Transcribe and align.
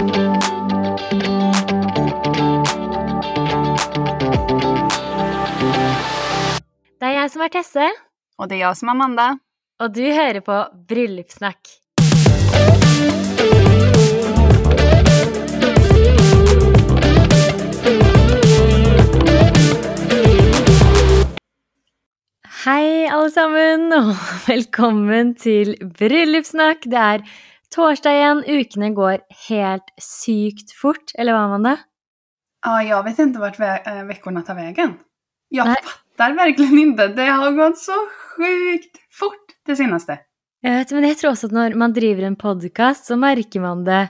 Det 0.00 0.06
er 7.04 7.12
jeg 7.12 7.30
som 7.30 7.42
er 7.44 7.48
Tesse, 7.52 7.90
Och 8.38 8.48
det 8.48 8.54
är 8.54 8.58
jag 8.60 8.76
som 8.76 8.88
är 8.88 8.92
Amanda. 8.92 9.38
og 9.80 9.94
du 9.94 10.02
hører 10.12 10.40
på 10.40 10.64
Bryllupssnakk. 10.88 11.68
Hei, 22.64 23.06
alle 23.08 23.30
sammen, 23.32 23.92
og 23.92 24.10
velkommen 24.50 25.34
til 25.40 25.76
Bryllupssnakk. 25.98 26.84
Det 26.92 27.00
er 27.00 27.24
torsdag 27.74 28.12
igjen. 28.16 28.42
Ukene 28.46 28.90
går 28.96 29.18
helt 29.48 29.92
sykt 30.02 30.72
fort, 30.76 31.12
eller 31.18 31.32
hva, 31.36 31.44
Amanda? 31.48 31.76
Ja, 32.66 32.82
jag 32.82 33.04
vet 33.04 33.18
inte 33.18 33.38
vart 33.40 33.58
vä- 33.58 33.82
äh, 33.86 34.04
veckorna 34.06 34.42
tar 34.42 34.54
vägen. 34.54 34.94
Jag 35.48 35.66
Nej. 35.66 35.76
fattar 35.84 36.34
verkligen 36.36 36.78
inte. 36.78 37.08
Det 37.08 37.24
har 37.26 37.52
gått 37.52 37.78
så 37.78 37.92
sjukt 38.36 38.96
fort 39.12 39.54
det 39.66 39.76
senaste. 39.76 40.18
Jeg 40.62 40.72
vet, 40.78 40.90
men 40.92 41.04
jeg 41.08 41.16
tror 41.18 41.30
også 41.32 41.46
at 41.48 41.52
når 41.56 41.74
man 41.80 41.92
driver 41.96 42.22
en 42.28 42.36
podkast, 42.36 43.06
så 43.08 43.16
merker 43.16 43.60
man 43.64 43.84
det 43.86 44.02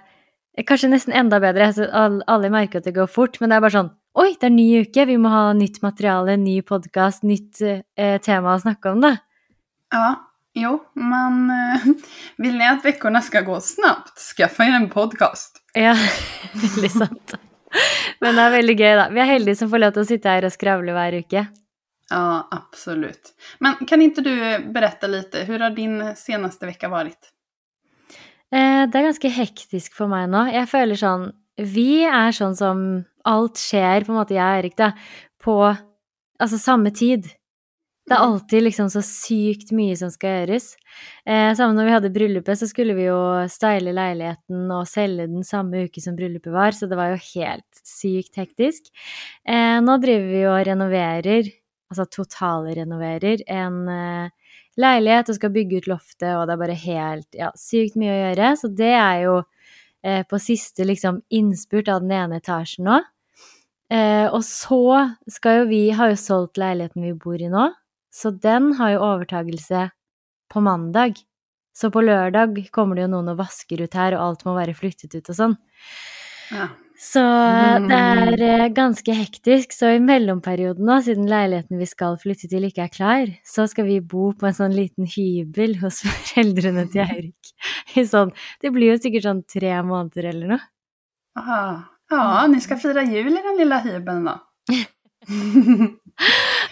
eh, 0.58 0.64
kanskje 0.66 0.90
nesten 0.90 1.14
enda 1.14 1.38
bedre. 1.40 1.66
Altså, 1.70 1.86
all- 1.92 2.22
alle 2.26 2.50
merker 2.50 2.78
at 2.82 2.84
det 2.84 2.94
går 2.96 3.06
fort, 3.06 3.38
men 3.40 3.50
det 3.50 3.56
er 3.56 3.60
bare 3.66 3.76
sånn 3.78 3.90
Oi, 4.18 4.32
det 4.40 4.48
er 4.48 4.50
ny 4.50 4.64
uke, 4.82 5.04
vi 5.06 5.14
må 5.22 5.30
ha 5.30 5.52
nytt 5.54 5.76
materiale, 5.84 6.34
ny 6.36 6.56
podkast, 6.66 7.22
nytt 7.22 7.60
eh, 7.62 8.16
tema 8.18 8.56
å 8.56 8.60
snakke 8.60 8.90
om, 8.90 9.00
da. 9.04 9.12
Ja, 9.94 10.16
jo, 10.54 10.84
man 10.94 11.50
eh, 11.50 11.86
vill 12.36 12.58
ni 12.58 12.68
att 12.68 12.84
veckorna 12.84 13.22
ska 13.22 13.40
gå 13.40 13.60
snabbt, 13.60 14.18
skaffa 14.18 14.64
er 14.64 14.72
en 14.72 14.90
podcast. 14.90 15.62
Ja, 15.74 15.96
veldig 16.52 16.90
sant. 16.90 17.34
Men 18.20 18.34
det 18.34 18.42
er 18.42 18.54
veldig 18.56 18.76
gøy, 18.76 18.92
da. 18.98 19.08
Vi 19.14 19.22
er 19.22 19.28
heldige 19.30 19.60
som 19.60 19.70
får 19.70 19.82
lov 19.84 19.92
til 19.94 20.02
å 20.02 20.08
sitte 20.08 20.32
her 20.34 20.46
og 20.48 20.54
skravle 20.54 20.94
hver 20.96 21.16
uke. 21.22 21.44
Ja, 22.10 22.48
absolut. 22.50 23.34
Men 23.62 23.86
kan 23.86 24.02
inte 24.02 24.24
du 24.26 24.32
berätta 24.74 25.06
lite, 25.06 25.44
hur 25.46 25.62
har 25.62 25.70
din 25.70 26.16
senaste 26.16 26.66
vecka 26.66 26.88
varit? 26.90 27.30
Eh, 28.50 28.86
det 28.90 28.98
er 28.98 29.06
ganske 29.06 29.30
hektisk 29.30 29.94
for 29.94 30.10
meg 30.10 30.26
nå. 30.32 30.48
Jeg 30.50 30.66
føler 30.70 30.98
sånn 30.98 31.28
Vi 31.60 32.02
er 32.08 32.32
sånn 32.34 32.56
som 32.58 32.80
Alt 33.28 33.60
skjer, 33.60 34.02
på 34.06 34.14
en 34.14 34.18
måte, 34.18 34.34
jeg 34.34 34.42
og 34.42 34.62
Erik, 34.64 34.76
da, 34.80 34.94
på 35.44 35.54
altså 36.40 36.58
samme 36.58 36.90
tid. 36.90 37.28
Det 38.10 38.16
er 38.16 38.24
Mm. 38.24 38.32
alltid 38.32 38.62
liksom 38.64 38.88
så 38.90 39.00
sykt 39.06 39.68
mye 39.70 39.94
som 39.96 40.10
skal 40.10 40.32
gjøres. 40.40 40.72
Eh, 41.24 41.54
samme 41.54 41.76
når 41.76 41.84
vi 41.86 41.92
hadde 41.94 42.10
bryllupet, 42.10 42.58
så 42.58 42.66
skulle 42.66 42.96
vi 42.98 43.04
jo 43.06 43.46
style 43.46 43.92
leiligheten 43.94 44.64
og 44.74 44.88
selge 44.90 45.28
den 45.30 45.44
samme 45.46 45.84
uke 45.86 46.02
som 46.02 46.16
bryllupet 46.18 46.50
var, 46.50 46.72
så 46.74 46.88
det 46.90 46.98
var 46.98 47.12
jo 47.14 47.20
helt 47.38 47.82
sykt 47.86 48.34
hektisk. 48.34 48.90
Eh, 49.46 49.78
nå 49.78 49.94
driver 50.02 50.26
vi 50.32 50.42
og 50.50 50.66
renoverer, 50.66 51.52
altså 51.92 52.08
totalrenoverer, 52.10 53.44
en 53.46 53.78
eh, 53.88 54.30
leilighet 54.76 55.30
og 55.30 55.38
skal 55.38 55.54
bygge 55.54 55.78
ut 55.78 55.86
loftet, 55.94 56.34
og 56.34 56.48
det 56.48 56.54
er 56.56 56.62
bare 56.64 56.78
helt 56.82 57.38
ja, 57.38 57.50
sykt 57.54 57.94
mye 57.94 58.10
å 58.10 58.20
gjøre. 58.24 58.50
Så 58.58 58.74
det 58.74 58.90
er 58.96 59.22
jo 59.28 59.36
eh, 60.02 60.24
på 60.26 60.38
siste 60.42 60.82
liksom 60.84 61.22
innspurt 61.30 61.88
av 61.88 62.02
den 62.02 62.10
ene 62.18 62.40
etasjen 62.42 62.90
nå. 62.90 62.98
Eh, 63.90 64.26
og 64.30 64.42
så 64.46 65.14
skal 65.30 65.60
jo 65.60 65.68
vi 65.70 65.90
Har 65.90 66.10
jo 66.12 66.18
solgt 66.18 66.58
leiligheten 66.58 67.02
vi 67.02 67.12
bor 67.14 67.38
i 67.42 67.48
nå, 67.50 67.68
så 68.10 68.32
den 68.34 68.72
har 68.78 68.94
jo 68.94 69.02
overtagelse 69.06 69.88
på 70.50 70.62
mandag. 70.64 71.18
Så 71.76 71.90
på 71.94 72.02
lørdag 72.02 72.58
kommer 72.74 72.98
det 72.98 73.06
jo 73.06 73.14
noen 73.14 73.32
og 73.32 73.40
vasker 73.40 73.82
ut 73.84 73.94
her, 73.96 74.16
og 74.16 74.24
alt 74.24 74.46
må 74.46 74.56
være 74.58 74.76
flyttet 74.76 75.14
ut 75.14 75.30
og 75.30 75.36
sånn. 75.38 75.58
Ja. 76.50 76.70
Så 77.00 77.20
det 77.86 77.96
er 77.96 78.42
eh, 78.44 78.66
ganske 78.76 79.14
hektisk. 79.16 79.72
Så 79.72 79.94
i 79.94 80.02
mellomperioden 80.04 80.84
nå, 80.84 80.98
siden 81.06 81.30
leiligheten 81.30 81.80
vi 81.80 81.88
skal 81.88 82.18
flytte 82.20 82.50
til 82.50 82.66
ikke 82.68 82.84
er 82.84 82.92
klar, 82.92 83.30
så 83.46 83.64
skal 83.70 83.86
vi 83.88 84.00
bo 84.04 84.34
på 84.36 84.50
en 84.50 84.58
sånn 84.58 84.76
liten 84.76 85.08
hybel 85.08 85.78
hos 85.80 86.02
foreldrene 86.06 86.84
til 86.92 87.06
Eirik. 87.06 87.54
I 87.96 88.04
sånn, 88.04 88.34
det 88.60 88.74
blir 88.74 88.92
jo 88.92 89.00
sikkert 89.00 89.30
sånn 89.30 89.46
tre 89.48 89.72
måneder 89.86 90.28
eller 90.34 90.54
noe. 90.56 90.68
Aha. 91.40 91.62
Ja, 92.10 92.46
ni 92.50 92.60
ska 92.60 92.76
fira 92.76 93.02
jul 93.06 93.32
i 93.32 93.42
den 93.42 93.56
lilla 93.62 93.78
hybeln 93.78 94.24
då. 94.24 94.36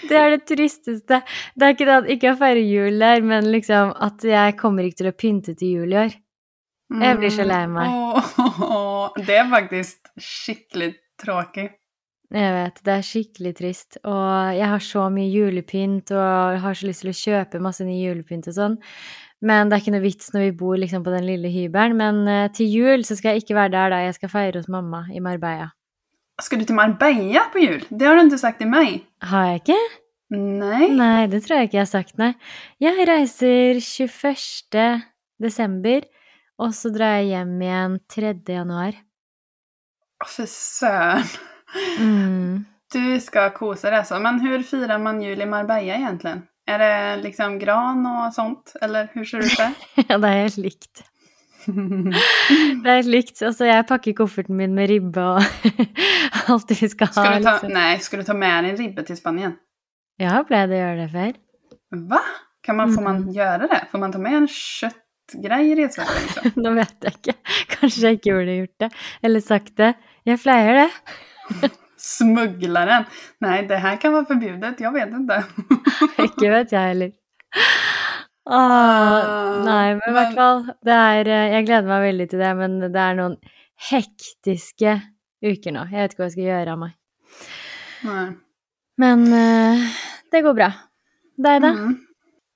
Det 0.08 0.16
er 0.16 0.30
det 0.36 0.44
tristeste. 0.46 1.20
Det 1.54 1.66
er 1.66 1.74
ikke 1.74 1.88
det 1.88 1.96
at 1.96 2.08
ikke 2.14 2.32
å 2.32 2.38
feire 2.38 2.62
jul 2.62 3.02
der, 3.02 3.24
men 3.26 3.50
liksom 3.52 3.92
at 4.04 4.24
jeg 4.24 4.56
kommer 4.60 4.86
ikke 4.86 5.02
til 5.02 5.10
å 5.10 5.16
pynte 5.18 5.54
til 5.58 5.80
jul 5.80 5.92
i 5.92 6.00
år. 6.06 6.16
Jag 6.88 7.18
blir 7.18 7.30
så 7.30 7.44
lei 7.44 7.66
mig. 7.66 7.88
Åh, 7.88 9.12
det 9.26 9.36
är 9.36 9.50
faktiskt 9.50 10.12
skickligt 10.16 11.00
tråkigt. 11.24 11.74
Jeg 12.28 12.52
vet, 12.52 12.80
det 12.84 12.92
er 12.92 13.04
skikkelig 13.04 13.54
trist. 13.56 13.96
Og 14.04 14.56
jeg 14.56 14.68
har 14.68 14.82
så 14.84 15.06
mye 15.12 15.30
julepynt, 15.32 16.12
og 16.12 16.56
jeg 16.56 16.60
har 16.64 16.76
så 16.76 16.88
lyst 16.88 17.04
til 17.04 17.12
å 17.12 17.16
kjøpe 17.16 17.60
masse 17.64 17.86
ny 17.88 17.96
julepynt 18.02 18.50
og 18.50 18.56
sånn. 18.56 18.76
Men 19.40 19.68
det 19.68 19.76
er 19.76 19.84
ikke 19.84 19.94
noe 19.94 20.04
vits 20.04 20.32
når 20.34 20.48
vi 20.48 20.56
bor 20.60 20.76
liksom 20.80 21.04
på 21.06 21.14
den 21.14 21.24
lille 21.28 21.48
hybelen. 21.52 21.96
Men 21.96 22.20
eh, 22.28 22.50
til 22.52 22.68
jul 22.68 23.04
så 23.06 23.16
skal 23.16 23.36
jeg 23.36 23.46
ikke 23.46 23.56
være 23.56 23.74
der 23.76 23.94
da. 23.94 24.04
Jeg 24.04 24.18
skal 24.18 24.32
feire 24.32 24.60
hos 24.60 24.68
mamma 24.72 25.06
i 25.14 25.22
Marbella. 25.24 25.70
Ska 26.42 26.56
du 26.56 26.64
till 26.64 26.74
Marbella 26.74 27.40
på 27.52 27.58
jul? 27.58 27.84
Det 27.88 28.04
har 28.04 28.14
du 28.14 28.20
inte 28.20 28.38
sagt 28.38 28.58
till 28.58 28.68
mig. 28.68 29.06
Har 29.20 29.46
jeg 29.46 29.60
ikke? 29.62 29.78
Nej. 30.30 30.90
Nei, 30.92 31.26
det 31.26 31.40
tror 31.44 31.56
jeg 31.58 31.68
ikke 31.68 31.78
jeg 31.78 31.86
har 31.86 31.90
sagt, 31.90 32.18
nei. 32.18 32.34
Jeg 32.80 33.08
reiser 33.08 33.80
21. 33.80 35.02
desember, 35.42 36.06
og 36.58 36.74
så 36.74 36.92
drar 36.94 37.18
jeg 37.18 37.30
hjem 37.32 37.62
igjen 37.62 37.98
3. 38.14 38.34
januar. 38.48 38.92
För 40.26 40.46
sön. 40.46 41.22
Mm. 41.98 42.64
Du 42.92 43.20
ska 43.20 43.50
kosa 43.50 43.90
dig 43.90 43.98
alltså. 43.98 44.18
Men 44.18 44.40
hur 44.40 44.62
firar 44.62 44.98
man 44.98 45.22
jul 45.22 45.40
i 45.42 45.46
Marbella 45.46 45.94
egentligen? 45.94 46.42
Är 46.66 46.78
det 46.78 47.22
liksom 47.22 47.58
gran 47.58 48.06
och 48.06 48.34
sånt? 48.34 48.72
Eller 48.80 49.08
hur 49.12 49.24
ser 49.24 49.38
det 49.38 49.46
ut 49.46 49.56
där? 49.56 49.72
Ja, 50.08 50.18
det 50.18 50.28
helt 50.28 50.56
likt. 50.56 51.04
Det 52.84 52.92
er 52.92 53.08
likt. 53.08 53.42
Altså, 53.42 53.64
jeg 53.68 53.86
pakker 53.88 54.14
kofferten 54.18 54.56
min 54.56 54.74
med 54.76 54.88
ribbe 54.90 55.22
og 55.22 55.42
alt 56.52 56.70
vi 56.72 56.88
skal 56.88 57.10
ha. 57.10 57.12
Ska 57.12 57.24
du 57.38 57.44
ta, 57.44 57.52
liksom. 57.58 57.72
nej, 57.74 57.98
ska 58.04 58.16
du 58.16 58.22
ta 58.28 58.34
med 58.34 58.64
dig 58.64 58.76
ribbe 58.80 59.02
till 59.08 59.16
Spanien? 59.18 59.56
Jeg 60.18 60.30
har 60.34 60.44
pleid 60.48 60.72
å 60.74 60.78
gjøre 60.80 60.96
det 61.04 61.10
før. 61.12 61.36
Va? 62.10 62.22
Kan 62.64 62.76
man, 62.76 62.94
Får 62.94 63.02
man 63.04 63.20
Mm. 63.22 63.32
göra 63.36 63.66
det? 63.70 63.82
Får 63.90 63.98
man 64.02 64.12
ta 64.12 64.18
med 64.18 64.34
en 64.42 64.48
köttgrej 64.48 65.70
i 65.70 65.74
resväskan? 65.78 66.22
Liksom? 66.24 66.52
Nå 66.64 66.72
vet 66.76 67.06
jeg 67.06 67.14
ikke. 67.20 67.34
Kanskje 67.76 68.02
jeg 68.08 68.18
ikke 68.18 68.34
burde 68.38 68.56
gjort 68.58 68.78
det. 68.84 68.90
Eller 69.22 69.40
sagt 69.44 69.76
det. 69.76 69.92
Jeg 70.26 70.40
pleier 70.42 70.82
det. 70.82 71.70
Smugglaren? 71.98 73.04
Nej, 73.40 73.62
det 73.68 73.76
här 73.76 73.96
kan 73.96 74.12
vara 74.12 74.24
förbjudet. 74.24 74.80
Jag 74.80 74.92
vet 74.92 75.08
inte. 75.14 75.44
Ikke 76.22 76.50
vet 76.50 76.72
jeg 76.72 76.80
heller. 76.92 77.12
Åh, 78.48 79.64
nei, 79.64 79.98
men 79.98 80.08
i 80.08 80.16
hvert 80.16 80.36
fall 80.36 80.62
det 80.86 80.96
er, 80.96 81.28
eh, 81.28 81.50
Jeg 81.52 81.66
gleder 81.66 81.90
meg 81.90 82.04
veldig 82.06 82.26
til 82.30 82.40
det, 82.40 82.52
men 82.56 82.78
det 82.80 83.02
er 83.02 83.18
noen 83.18 83.36
hektiske 83.90 84.94
uker 85.44 85.74
nå. 85.74 85.84
Jeg 85.92 86.00
vet 86.00 86.14
ikke 86.14 86.22
hva 86.22 86.28
jeg 86.30 86.36
skal 86.36 86.48
gjøre 86.48 86.72
av 86.72 86.80
meg. 86.80 86.94
Nej. 88.08 88.28
Men 88.98 89.26
eh, 89.36 89.84
det 90.32 90.40
går 90.46 90.56
bra. 90.56 90.70
Deg, 91.38 91.60
da? 91.62 91.70
Mm. 91.76 91.92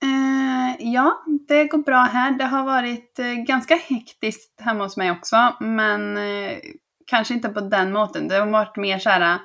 Eh, 0.02 0.92
ja, 0.92 1.24
det 1.48 1.64
går 1.64 1.78
bra 1.78 2.08
här. 2.12 2.38
Det 2.38 2.44
har 2.44 2.64
varit 2.64 3.18
eh, 3.18 3.34
ganska 3.46 3.74
hektiskt 3.74 4.60
hemma 4.60 4.84
hos 4.84 4.96
mig 4.96 5.10
också, 5.10 5.56
men 5.60 6.16
eh, 6.16 6.58
kanske 7.06 7.34
inte 7.34 7.48
på 7.48 7.60
den 7.60 7.92
måten. 7.92 8.28
Det 8.28 8.34
har 8.34 8.46
varit 8.46 8.76
mer 8.76 8.98
så 8.98 9.10
här 9.10 9.38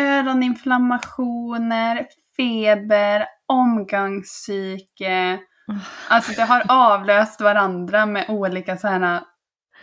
öroninflammationer, 0.00 2.06
feber, 2.36 3.24
omgångssyke. 3.46 5.38
Alltså 6.08 6.32
det 6.32 6.42
har 6.42 6.62
avlöst 6.68 7.40
varandra 7.40 8.06
med 8.06 8.24
olika 8.28 8.76
så 8.76 8.88
här 8.88 9.20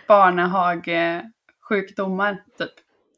barnehagesjukdomar, 0.08 2.44
typ. 2.58 2.72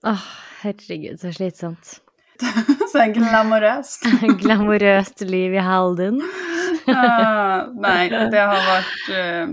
Åh, 0.03 0.21
herregud, 0.61 1.19
så 1.19 1.33
slitsomt. 1.33 2.01
så 2.91 2.97
här 2.97 3.13
glamoröst. 3.13 4.03
Glamorøst 4.39 5.21
liv 5.21 5.53
i 5.53 5.57
Halden. 5.57 6.21
Ah, 6.87 7.65
nej, 7.73 8.09
det 8.09 8.39
har 8.39 8.73
varit 8.73 9.09
eh, 9.09 9.47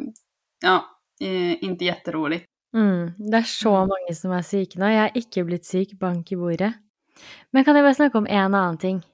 ja, 0.63 0.85
eh, 1.21 1.65
inte 1.65 1.85
jätteroligt. 1.85 2.45
Mm, 2.77 3.13
det 3.31 3.37
er 3.37 3.43
så 3.43 3.87
mange 3.87 4.15
som 4.15 4.33
er 4.35 4.43
syke 4.43 4.79
nå. 4.79 4.87
Jeg 4.91 5.05
er 5.05 5.11
ikke 5.19 5.45
blitt 5.47 5.67
syk, 5.67 5.99
bank 5.99 6.33
i 6.33 6.37
bordet. 6.37 6.73
Men 7.53 7.65
kan 7.65 7.77
jeg 7.77 7.85
bare 7.87 7.95
snakke 7.95 8.19
om 8.19 8.27
en 8.27 8.55
annen 8.55 8.79
ting 8.79 9.05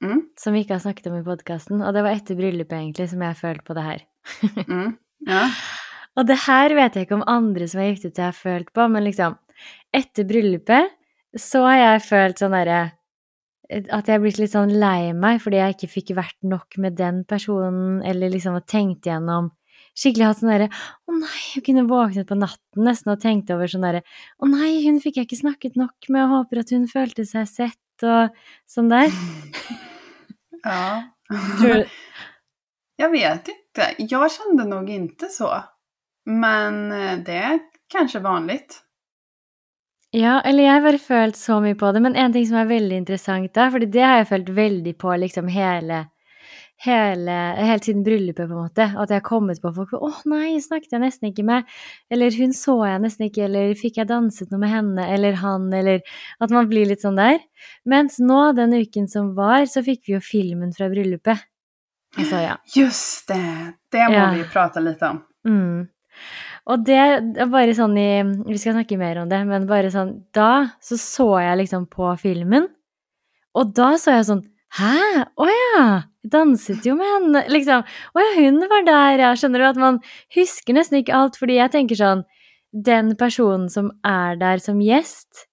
Mm, 0.00 0.22
som 0.40 0.56
vi 0.56 0.62
ikke 0.64 0.78
har 0.78 0.84
snakket 0.84 1.10
om 1.10 1.18
i 1.18 1.26
podkasten? 1.26 1.82
Og 1.84 1.92
det 1.96 2.04
var 2.06 2.16
etter 2.16 2.38
bryllupet, 2.38 2.78
egentlig, 2.78 3.10
som 3.10 3.24
jeg 3.24 3.38
følte 3.40 3.66
på 3.66 3.76
det 3.76 3.84
her. 3.84 4.04
mm, 4.70 4.94
ja. 5.28 5.42
Og 6.18 6.26
det 6.28 6.38
her 6.46 6.74
vet 6.76 6.96
jeg 6.96 7.06
ikke 7.06 7.18
om 7.18 7.28
andre 7.30 7.68
som 7.70 7.82
har 7.82 7.92
giftet 7.92 8.16
seg, 8.16 8.30
har 8.30 8.36
følt 8.36 8.72
på, 8.76 8.88
men 8.92 9.06
liksom 9.06 9.38
Etter 9.92 10.24
bryllupet 10.24 10.96
så 11.38 11.62
har 11.66 11.76
jeg 11.78 12.02
følt 12.06 12.40
sånn 12.40 12.54
derre 12.54 12.80
At 13.68 14.08
jeg 14.08 14.14
har 14.16 14.22
blitt 14.22 14.40
litt 14.40 14.54
sånn 14.54 14.72
lei 14.80 15.12
meg 15.12 15.42
fordi 15.44 15.60
jeg 15.60 15.76
ikke 15.76 15.90
fikk 15.92 16.12
vært 16.18 16.38
nok 16.46 16.78
med 16.82 16.96
den 16.98 17.22
personen, 17.28 18.00
eller 18.06 18.32
liksom 18.32 18.56
har 18.56 18.64
tenkt 18.64 19.06
gjennom 19.06 19.50
skikkelig 19.98 20.30
hatt 20.30 20.40
sånn 20.40 20.52
derre 20.54 20.70
Å 20.70 21.18
nei, 21.18 21.42
hun 21.54 21.66
kunne 21.66 21.86
våknet 21.90 22.30
på 22.30 22.38
natten 22.40 22.88
nesten 22.88 23.14
og 23.14 23.22
tenkt 23.22 23.52
over 23.54 23.70
sånn 23.70 23.86
derre 23.86 24.02
Å 24.40 24.50
nei, 24.50 24.72
hun 24.86 25.02
fikk 25.02 25.20
jeg 25.20 25.28
ikke 25.28 25.42
snakket 25.44 25.78
nok 25.80 26.10
med, 26.10 26.24
og 26.24 26.34
håper 26.38 26.64
at 26.64 26.74
hun 26.74 26.88
følte 26.90 27.28
seg 27.28 27.46
sett, 27.50 28.06
og 28.06 28.34
sånn 28.70 28.90
der. 28.92 29.12
Ja. 30.62 31.02
Du 31.62 31.86
Jag 32.96 33.10
vet 33.10 33.48
inte. 33.48 33.94
Jag 33.98 34.32
kände 34.32 34.64
nog 34.64 34.90
inte 34.90 35.26
så. 35.26 35.64
Men 36.26 36.92
eh, 36.92 37.18
det 37.18 37.36
är 37.36 37.58
kanske 37.92 38.18
vanligt. 38.18 38.82
Ja, 40.10 40.40
eller 40.40 40.62
jeg 40.64 40.72
har 40.72 40.80
bare 40.80 40.98
følt 40.98 41.36
så 41.36 41.60
mye 41.60 41.74
på 41.74 41.92
det, 41.92 42.00
men 42.00 42.16
en 42.16 42.32
ting 42.32 42.46
som 42.46 42.56
er 42.58 42.66
veldig 42.66 42.96
interessant 42.96 43.54
da, 43.54 43.68
fordi 43.70 43.86
det 43.86 44.02
har 44.02 44.16
jeg 44.18 44.28
følt 44.28 44.48
veldig 44.56 44.94
på 44.98 45.16
liksom 45.16 45.48
hele, 45.48 46.00
hele, 46.80 47.34
helt 47.60 47.84
siden 47.84 48.04
bryllupet 48.06 48.48
på 48.48 48.54
en 48.56 48.62
måte, 48.64 48.86
at 48.96 49.10
jeg 49.12 49.20
har 49.20 49.26
kommet 49.26 49.60
på 49.60 49.72
folk, 49.76 49.92
åh 50.00 50.20
nei, 50.30 50.54
snakket 50.64 50.94
jeg 50.96 51.02
nesten 51.02 51.28
ikke 51.28 51.44
med, 51.44 51.68
eller 52.10 52.32
hun 52.40 52.54
så 52.56 52.76
jeg 52.88 53.02
nesten 53.04 53.26
ikke, 53.28 53.44
eller 53.48 53.74
fikk 53.76 53.98
jeg 54.00 54.08
danset 54.08 54.50
noe 54.52 54.62
med 54.62 54.72
henne, 54.72 55.04
eller 55.12 55.36
han, 55.42 55.66
eller 55.76 56.00
at 56.40 56.54
man 56.56 56.70
blir 56.70 56.88
litt 56.88 57.04
sånn 57.04 57.20
der. 57.20 57.36
Mens 57.84 58.16
nå, 58.24 58.40
den 58.56 58.72
uken 58.80 59.08
som 59.12 59.34
var, 59.36 59.66
så 59.68 59.84
fikk 59.84 60.06
vi 60.08 60.16
jo 60.16 60.22
filmen 60.24 60.72
fra 60.76 60.88
bryllupet. 60.92 61.44
Altså, 62.18 62.40
ja. 62.42 62.56
Just 62.74 63.28
det, 63.28 63.42
det 63.92 64.06
må 64.08 64.16
Ja. 64.16 64.30
vi 64.32 64.40
ju 64.40 64.48
prata 64.50 64.80
lite 64.80 65.10
om. 65.12 65.20
Mm. 65.46 65.88
Og 66.70 66.84
det 66.84 66.96
er 66.98 67.46
bare 67.48 67.72
sånn 67.74 67.94
i 67.96 68.22
Vi 68.50 68.58
skal 68.60 68.74
snakke 68.74 68.98
mer 68.98 69.22
om 69.22 69.28
det, 69.30 69.38
men 69.48 69.64
bare 69.66 69.88
sånn 69.90 70.10
Da 70.36 70.68
så 70.84 70.98
så 71.00 71.28
jeg 71.40 71.56
liksom 71.62 71.86
på 71.88 72.10
filmen, 72.20 72.66
og 73.54 73.72
da 73.74 73.94
så 73.96 74.12
jeg 74.18 74.26
sånn 74.28 74.42
Hæ? 74.78 75.24
Å 75.40 75.46
ja! 75.50 75.84
Jeg 76.20 76.30
danset 76.34 76.84
jo 76.86 76.94
med 76.98 77.08
henne, 77.08 77.40
liksom. 77.50 77.82
Å 78.14 78.22
ja, 78.22 78.32
hun 78.36 78.60
var 78.70 78.84
der, 78.86 79.22
ja. 79.24 79.30
Skjønner 79.38 79.62
du? 79.62 79.66
At 79.70 79.78
man 79.80 79.98
husker 80.36 80.76
nesten 80.76 81.00
ikke 81.00 81.16
alt, 81.16 81.38
fordi 81.40 81.56
jeg 81.56 81.72
tenker 81.74 81.98
sånn 81.98 82.26
Den 82.70 83.16
personen 83.18 83.70
som 83.72 83.88
er 84.06 84.36
der 84.38 84.60
som 84.62 84.78
gjest, 84.84 85.46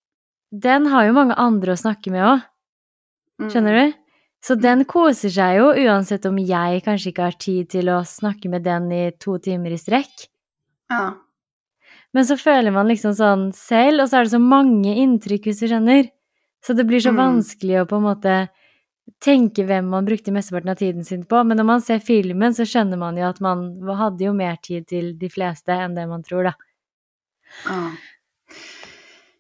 den 0.53 0.85
har 0.91 1.07
jo 1.07 1.15
mange 1.17 1.33
andre 1.41 1.73
å 1.73 1.79
snakke 1.79 2.11
med 2.13 2.21
òg. 2.27 2.43
Mm. 3.41 3.47
Skjønner 3.49 3.77
du? 3.79 3.95
Så 4.45 4.53
den 4.61 4.83
koser 4.85 5.33
seg 5.33 5.55
jo, 5.57 5.71
uansett 5.87 6.27
om 6.29 6.37
jeg 6.37 6.83
kanskje 6.85 7.09
ikke 7.09 7.25
har 7.25 7.39
tid 7.41 7.71
til 7.73 7.89
å 7.89 8.03
snakke 8.05 8.51
med 8.53 8.61
den 8.67 8.85
i 8.93 9.01
to 9.17 9.39
timer 9.41 9.73
i 9.73 9.79
strekk. 9.81 10.27
Ja. 10.93 11.15
Men 12.13 12.29
så 12.29 12.37
føler 12.39 12.71
man 12.75 12.87
liksom 12.87 13.17
sånn 13.17 13.47
selv, 13.57 14.03
og 14.05 14.11
så 14.11 14.19
er 14.21 14.27
det 14.29 14.35
så 14.35 14.43
mange 14.43 14.93
inntrykk, 14.93 15.49
hvis 15.49 15.63
du 15.63 15.71
skjønner. 15.71 16.11
Så 16.63 16.77
det 16.77 16.85
blir 16.85 17.01
så 17.01 17.11
Mm. 17.11 17.17
vanskelig 17.23 17.81
å 17.81 17.87
på 17.89 17.97
en 17.97 18.07
måte 18.07 18.37
tenke 19.24 19.63
hvem 19.65 19.88
man 19.89 20.06
brukte 20.06 20.31
mesteparten 20.31 20.69
av 20.69 20.75
tiden 20.75 21.06
sin 21.06 21.25
på. 21.25 21.44
Men 21.44 21.57
når 21.57 21.63
man 21.63 21.81
ser 21.81 22.00
filmen, 22.00 22.54
så 22.54 22.65
skjønner 22.65 22.98
man 22.98 23.18
jo 23.18 23.25
at 23.30 23.39
man 23.39 23.65
hadde 23.98 24.25
jo 24.27 24.33
mer 24.33 24.56
tid 24.63 24.88
til 24.88 25.13
de 25.19 25.30
fleste 25.30 25.71
enn 25.74 25.95
det 25.95 26.07
man 26.09 26.24
tror, 26.24 26.44
da. 26.50 26.54
Ja. 27.65 27.92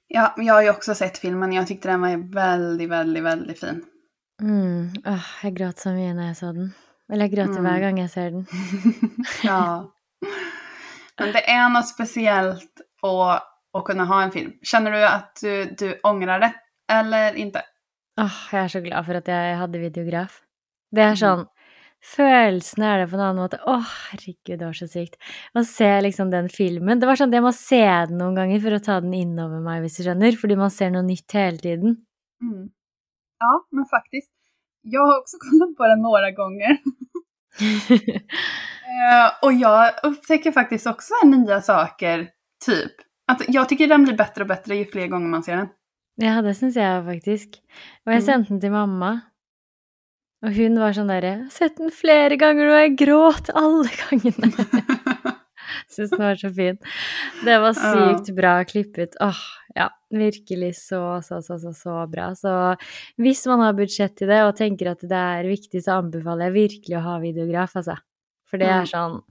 ja, 0.07 0.33
jag 0.37 0.53
har 0.53 0.61
ju 0.61 0.69
också 0.69 0.95
sett 0.95 1.17
filmen. 1.17 1.53
Jag 1.53 1.67
tyckte 1.67 1.89
den 1.89 2.01
var 2.01 2.33
väldigt, 2.33 2.89
väldigt, 2.89 3.23
väldigt 3.23 3.59
fin. 3.59 3.83
Mm. 4.41 4.91
Åh, 5.05 5.27
jeg 5.43 5.55
gråt 5.57 5.79
så 5.79 5.89
mye 5.89 6.13
når 6.13 6.27
jeg 6.31 6.37
så 6.37 6.51
den. 6.53 6.73
Eller 7.11 7.25
jeg 7.25 7.31
gråter 7.35 7.59
Mm. 7.59 7.65
hver 7.65 7.79
gang 7.79 7.99
jeg 7.99 8.09
ser 8.09 8.31
den. 8.31 8.45
ja. 9.43 9.91
Men 11.19 11.31
det 11.33 11.49
är 11.49 11.69
något 11.69 11.87
speciellt 11.87 12.81
att, 13.01 13.43
att 13.73 13.85
kunna 13.85 14.05
ha 14.05 14.21
en 14.23 14.31
film. 14.31 14.51
Känner 14.61 14.91
du 14.91 15.05
att 15.07 15.37
du, 15.41 15.65
du 15.77 15.99
ångrar 16.03 16.39
det? 16.39 16.53
Eller 16.91 17.35
inte? 17.35 17.61
Åh, 18.17 18.37
jeg 18.51 18.63
er 18.63 18.67
så 18.73 18.81
glad 18.81 19.05
for 19.05 19.19
at 19.19 19.27
jeg 19.29 19.57
hadde 19.59 19.79
videograf. 19.81 20.41
Det 20.95 21.03
er 21.03 21.13
Mm. 21.15 21.21
sånn 21.21 21.47
Følelsen 22.07 22.83
er 22.85 22.99
det 23.01 23.09
på 23.09 23.15
en 23.17 23.21
annen 23.25 23.41
måte. 23.41 23.57
Å, 23.67 23.81
herregud, 23.81 24.59
det 24.59 24.65
var 24.67 24.73
så 24.77 24.85
sykt. 24.87 25.15
Å 25.57 25.63
se 25.65 25.87
liksom 26.01 26.29
den 26.31 26.47
filmen. 26.47 26.99
Det 27.01 27.07
var 27.09 27.15
sånn 27.17 27.29
at 27.33 27.37
jeg 27.39 27.43
må 27.43 27.51
se 27.57 27.81
den 27.81 28.19
noen 28.19 28.35
ganger 28.37 28.61
for 28.61 28.69
å 28.77 28.79
ta 28.85 28.99
den 29.01 29.13
innover 29.17 29.59
meg, 29.59 29.81
hvis 29.81 29.97
du 29.97 30.03
skjønner. 30.05 30.37
Fordi 30.37 30.55
man 30.55 30.69
ser 30.69 30.91
noe 30.93 31.01
nytt 31.03 31.31
hele 31.33 31.57
tiden. 31.57 31.97
Mm. 32.41 32.69
Ja, 33.41 33.53
men 33.71 33.85
faktiskt. 33.85 34.29
Jag 34.83 35.01
har 35.05 35.19
också 35.19 35.37
kollat 35.43 35.75
på 35.77 35.87
den 35.87 36.01
några 36.01 36.31
gånger. 36.31 36.77
Eh, 38.87 39.31
och 39.43 39.53
jag 39.53 39.93
upptäcker 40.03 40.51
faktiskt 40.51 40.87
också 40.87 41.13
nya 41.25 41.61
saker, 41.61 42.29
typ. 42.65 42.91
Att 43.27 43.41
jag 43.47 43.69
tycker 43.69 43.87
den 43.87 44.03
blir 44.03 44.17
bättre 44.17 44.41
och 44.43 44.47
bättre 44.47 44.75
ju 44.75 44.85
fler 44.85 45.07
gånger 45.07 45.27
man 45.27 45.43
ser 45.43 45.57
den. 45.57 45.67
Ja, 46.21 46.41
det 46.41 46.55
syns 46.57 46.75
jeg 46.79 47.03
faktisk. 47.05 47.59
Og 48.05 48.13
jeg 48.13 48.21
Mm. 48.21 48.25
sendte 48.25 48.49
den 48.49 48.59
til 48.61 48.71
mamma. 48.71 49.11
Og 50.45 50.53
hun 50.53 50.75
var 50.77 50.93
sånn 50.93 51.07
derre 51.09 51.31
'Jeg 51.33 51.43
har 51.43 51.49
sett 51.49 51.77
den 51.77 51.89
flere 51.89 52.37
ganger, 52.37 52.67
og 52.69 52.77
jeg 52.77 52.97
gråt 52.97 53.49
alle 53.55 53.89
gangene'. 53.89 54.53
Syns 55.89 56.11
den 56.11 56.19
var 56.19 56.35
så 56.35 56.49
fin. 56.53 56.77
Det 57.45 57.57
var 57.59 57.73
sykt 57.73 58.29
bra 58.35 58.63
klippet. 58.63 59.15
Åh, 59.19 59.39
ja. 59.75 59.89
Virkelig 60.13 60.75
så, 60.77 61.19
så, 61.25 61.41
så, 61.43 61.57
så, 61.59 61.73
så 61.73 61.95
bra. 62.09 62.29
Så 62.35 62.77
hvis 63.19 63.45
man 63.49 63.59
har 63.59 63.73
budsjett 63.73 64.15
til 64.15 64.27
det 64.29 64.41
og 64.45 64.55
tenker 64.55 64.91
at 64.91 65.01
det 65.01 65.11
er 65.11 65.43
viktig, 65.49 65.81
så 65.83 65.97
anbefaler 66.01 66.47
jeg 66.47 66.53
virkelig 66.53 66.97
å 66.97 67.03
ha 67.03 67.17
videograf, 67.19 67.75
altså. 67.75 67.97
For 68.45 68.57
det 68.57 68.67
Mm. 68.67 68.81
er 68.81 68.85
sånn 68.85 69.21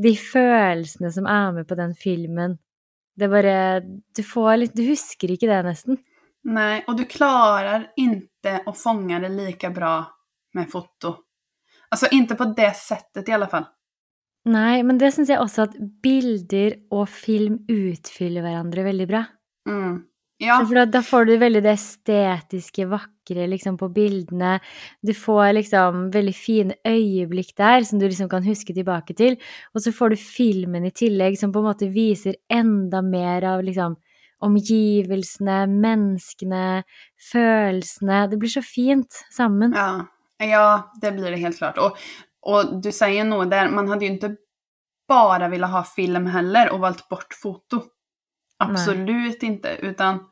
De 0.00 0.12
følelsene 0.14 1.10
som 1.12 1.26
er 1.26 1.52
med 1.52 1.66
på 1.66 1.74
den 1.76 1.94
filmen, 1.94 2.58
det 3.18 3.30
bare 3.30 3.80
Du 4.14 4.22
får 4.22 4.58
litt 4.58 4.74
Du 4.74 4.82
husker 4.86 5.28
ikke 5.28 5.48
det, 5.48 5.64
nesten. 5.64 5.98
Nej, 6.48 6.84
och 6.86 6.96
du 6.96 7.04
klarar 7.04 7.92
inte 7.96 8.62
att 8.66 8.78
fånga 8.78 9.18
det 9.18 9.28
lika 9.28 9.70
bra 9.70 10.06
med 10.54 10.70
foto. 10.70 11.16
Alltså 11.88 12.06
inte 12.10 12.34
på 12.34 12.44
det 12.44 12.76
sättet 12.76 13.28
i 13.28 13.32
alla 13.32 13.46
fall. 13.46 13.64
Nei, 14.48 14.82
men 14.82 14.96
det 14.98 15.10
syns 15.12 15.28
jeg 15.28 15.42
også 15.42 15.66
at 15.66 15.74
bilder 16.02 16.78
og 16.94 17.04
film 17.12 17.58
utfyller 17.68 18.46
hverandre 18.46 18.86
veldig 18.86 19.08
bra. 19.10 19.22
Mm. 19.68 19.98
Ja, 20.40 20.56
da, 20.70 20.86
da 20.88 21.02
får 21.04 21.28
du 21.28 21.34
veldig 21.36 21.60
det 21.66 21.74
estetiske, 21.74 22.86
vakre 22.88 23.44
liksom 23.50 23.76
på 23.76 23.90
bildene. 23.92 24.56
Du 25.04 25.12
får 25.12 25.52
liksom 25.58 26.06
veldig 26.14 26.36
fine 26.38 26.80
øyeblikk 26.86 27.56
der 27.60 27.84
som 27.84 28.00
du 28.00 28.06
liksom 28.06 28.30
kan 28.32 28.46
huske 28.46 28.72
tilbake 28.72 29.18
til. 29.18 29.36
Og 29.74 29.84
så 29.84 29.92
får 29.92 30.14
du 30.14 30.22
filmen 30.22 30.88
i 30.88 30.94
tillegg 30.96 31.36
som 31.36 31.52
på 31.52 31.60
en 31.60 31.68
måte 31.68 31.92
viser 31.92 32.40
enda 32.48 33.04
mer 33.04 33.50
av 33.52 33.66
liksom 33.66 33.98
omgivelsene, 34.40 35.66
menneskene, 35.66 36.82
følelsene. 37.32 38.26
Det 38.26 38.36
blir 38.36 38.48
så 38.48 38.62
fint 38.62 39.24
sammen. 39.30 39.74
ja. 39.76 40.06
ja, 40.38 40.92
det 41.00 41.12
blir 41.12 41.30
det 41.30 41.36
helt 41.36 41.58
klart. 41.58 41.78
Och, 41.78 41.98
och 42.40 42.80
du 42.82 42.92
säger 42.92 43.24
nog 43.24 43.50
där, 43.50 43.68
man 43.68 43.88
hade 43.88 44.04
ju 44.04 44.10
inte 44.10 44.36
bara 45.08 45.48
velat 45.48 45.70
ha 45.70 45.84
film 45.84 46.26
heller 46.26 46.72
och 46.72 46.80
valt 46.80 47.08
bort 47.08 47.34
foto. 47.34 47.82
Absolut 48.58 49.42
inte, 49.42 49.76
utan 49.82 50.24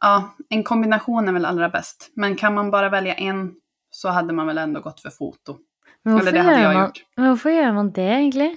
ja, 0.00 0.36
en 0.48 0.64
kombination 0.64 1.28
är 1.28 1.32
väl 1.32 1.44
allra 1.44 1.68
bäst. 1.68 2.10
Men 2.14 2.36
kan 2.36 2.54
man 2.54 2.70
bara 2.70 2.88
välja 2.88 3.14
en 3.14 3.54
så 3.90 4.08
hade 4.08 4.32
man 4.32 4.46
väl 4.46 4.58
ändå 4.58 4.80
gått 4.80 5.00
för 5.00 5.10
foto. 5.10 5.56
Men 6.02 6.12
Eller 6.12 6.22
hvorfor, 6.22 6.32
det 6.32 6.42
hade 6.42 6.62
jag 6.62 6.74
man, 6.74 6.86
gjort. 6.86 7.04
men 7.16 7.26
hvorfor 7.26 7.52
gjør 7.52 7.72
man 7.72 7.92
det, 7.92 8.02
egentlig? 8.02 8.56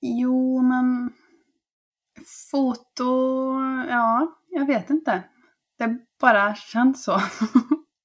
Jo, 0.00 0.62
men 0.62 1.12
foto, 2.50 3.08
ja, 3.88 4.26
jag 4.50 4.66
vet 4.66 4.90
inte. 4.90 5.22
Det 5.78 5.96
bara 6.20 6.54
känns 6.54 7.04
så. 7.04 7.20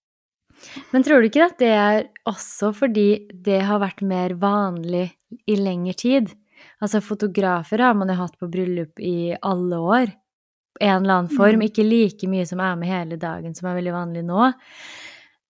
Men 0.92 1.04
tror 1.04 1.22
du 1.22 1.30
ikke 1.30 1.46
at 1.48 1.58
det 1.62 1.72
er 1.74 2.04
også 2.30 2.70
fordi 2.78 3.08
det 3.34 3.62
har 3.66 3.82
vært 3.82 4.04
mer 4.06 4.36
vanlig 4.38 5.08
i 5.50 5.56
lengre 5.58 5.96
tid? 5.98 6.30
Altså 6.84 7.02
fotografer 7.02 7.82
har 7.82 7.96
man 7.98 8.12
jo 8.14 8.20
hatt 8.20 8.38
på 8.38 8.50
bryllup 8.52 9.00
i 9.02 9.34
alle 9.42 9.80
år. 9.82 10.12
En 10.82 11.02
eller 11.04 11.16
annen 11.24 11.32
form. 11.34 11.62
Mm. 11.62 11.68
Ikke 11.70 11.86
like 11.86 12.30
mye 12.30 12.46
som 12.50 12.62
er 12.64 12.78
med 12.78 12.92
hele 12.92 13.18
dagen, 13.22 13.56
som 13.58 13.70
er 13.72 13.80
veldig 13.80 13.96
vanlig 13.96 14.24
nå. 14.28 14.52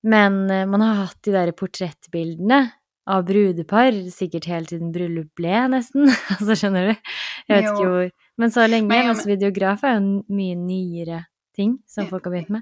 Men 0.07 0.39
eh, 0.49 0.63
man 0.69 0.81
har 0.81 1.03
hatt 1.03 1.19
de 1.27 1.33
der 1.35 1.51
portrettbildene 1.57 2.63
av 3.11 3.25
brudepar 3.27 3.95
sikkert 4.13 4.47
helt 4.49 4.71
siden 4.71 4.91
bryllup 4.95 5.29
ble, 5.37 5.53
nesten. 5.73 6.07
altså, 6.37 6.55
skjønner 6.61 6.91
du? 6.91 7.11
Jeg 7.49 7.57
vet 7.57 7.67
Jo. 7.67 7.73
ikke 7.75 7.91
hvor. 7.91 8.11
Men 8.37 8.51
så 8.51 8.67
lenge. 8.67 8.87
Men- 8.87 9.07
mens 9.07 9.25
videograf 9.25 9.83
er 9.83 9.89
jo 9.89 9.97
en 9.97 10.23
mye 10.27 10.55
nyere 10.55 11.25
ting 11.55 11.79
som 11.85 12.07
folk 12.07 12.23
har 12.23 12.31
begynt 12.31 12.49
med. 12.49 12.61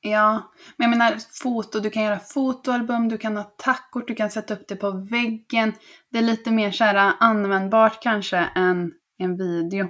Ja, 0.00 0.52
men 0.76 0.90
jag 0.90 0.98
menar 0.98 1.18
foto, 1.42 1.80
du 1.80 1.90
kan 1.90 2.02
göra 2.02 2.18
fotoalbum, 2.18 3.08
du 3.08 3.18
kan 3.18 3.36
ha 3.36 3.44
tackkort, 3.44 4.08
du 4.08 4.14
kan 4.14 4.30
sätta 4.30 4.54
upp 4.54 4.68
det 4.68 4.76
på 4.76 4.90
väggen. 4.90 5.72
Det 6.10 6.18
är 6.18 6.22
lite 6.22 6.50
mer 6.50 6.70
så 6.70 6.84
här 6.84 7.12
användbart 7.20 8.02
kanske 8.02 8.36
än 8.38 8.92
en 9.18 9.36
video. 9.36 9.88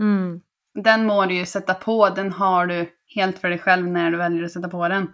Mm. 0.00 0.40
Den 0.74 1.06
må 1.06 1.26
du 1.26 1.34
ju 1.34 1.46
sätta 1.46 1.74
på, 1.74 2.08
den 2.08 2.32
har 2.32 2.66
du 2.66 2.88
helt 3.14 3.38
för 3.38 3.48
dig 3.48 3.58
själv 3.58 3.86
när 3.86 4.10
du 4.10 4.16
väljer 4.16 4.44
att 4.44 4.52
sätta 4.52 4.68
på 4.68 4.88
den. 4.88 5.10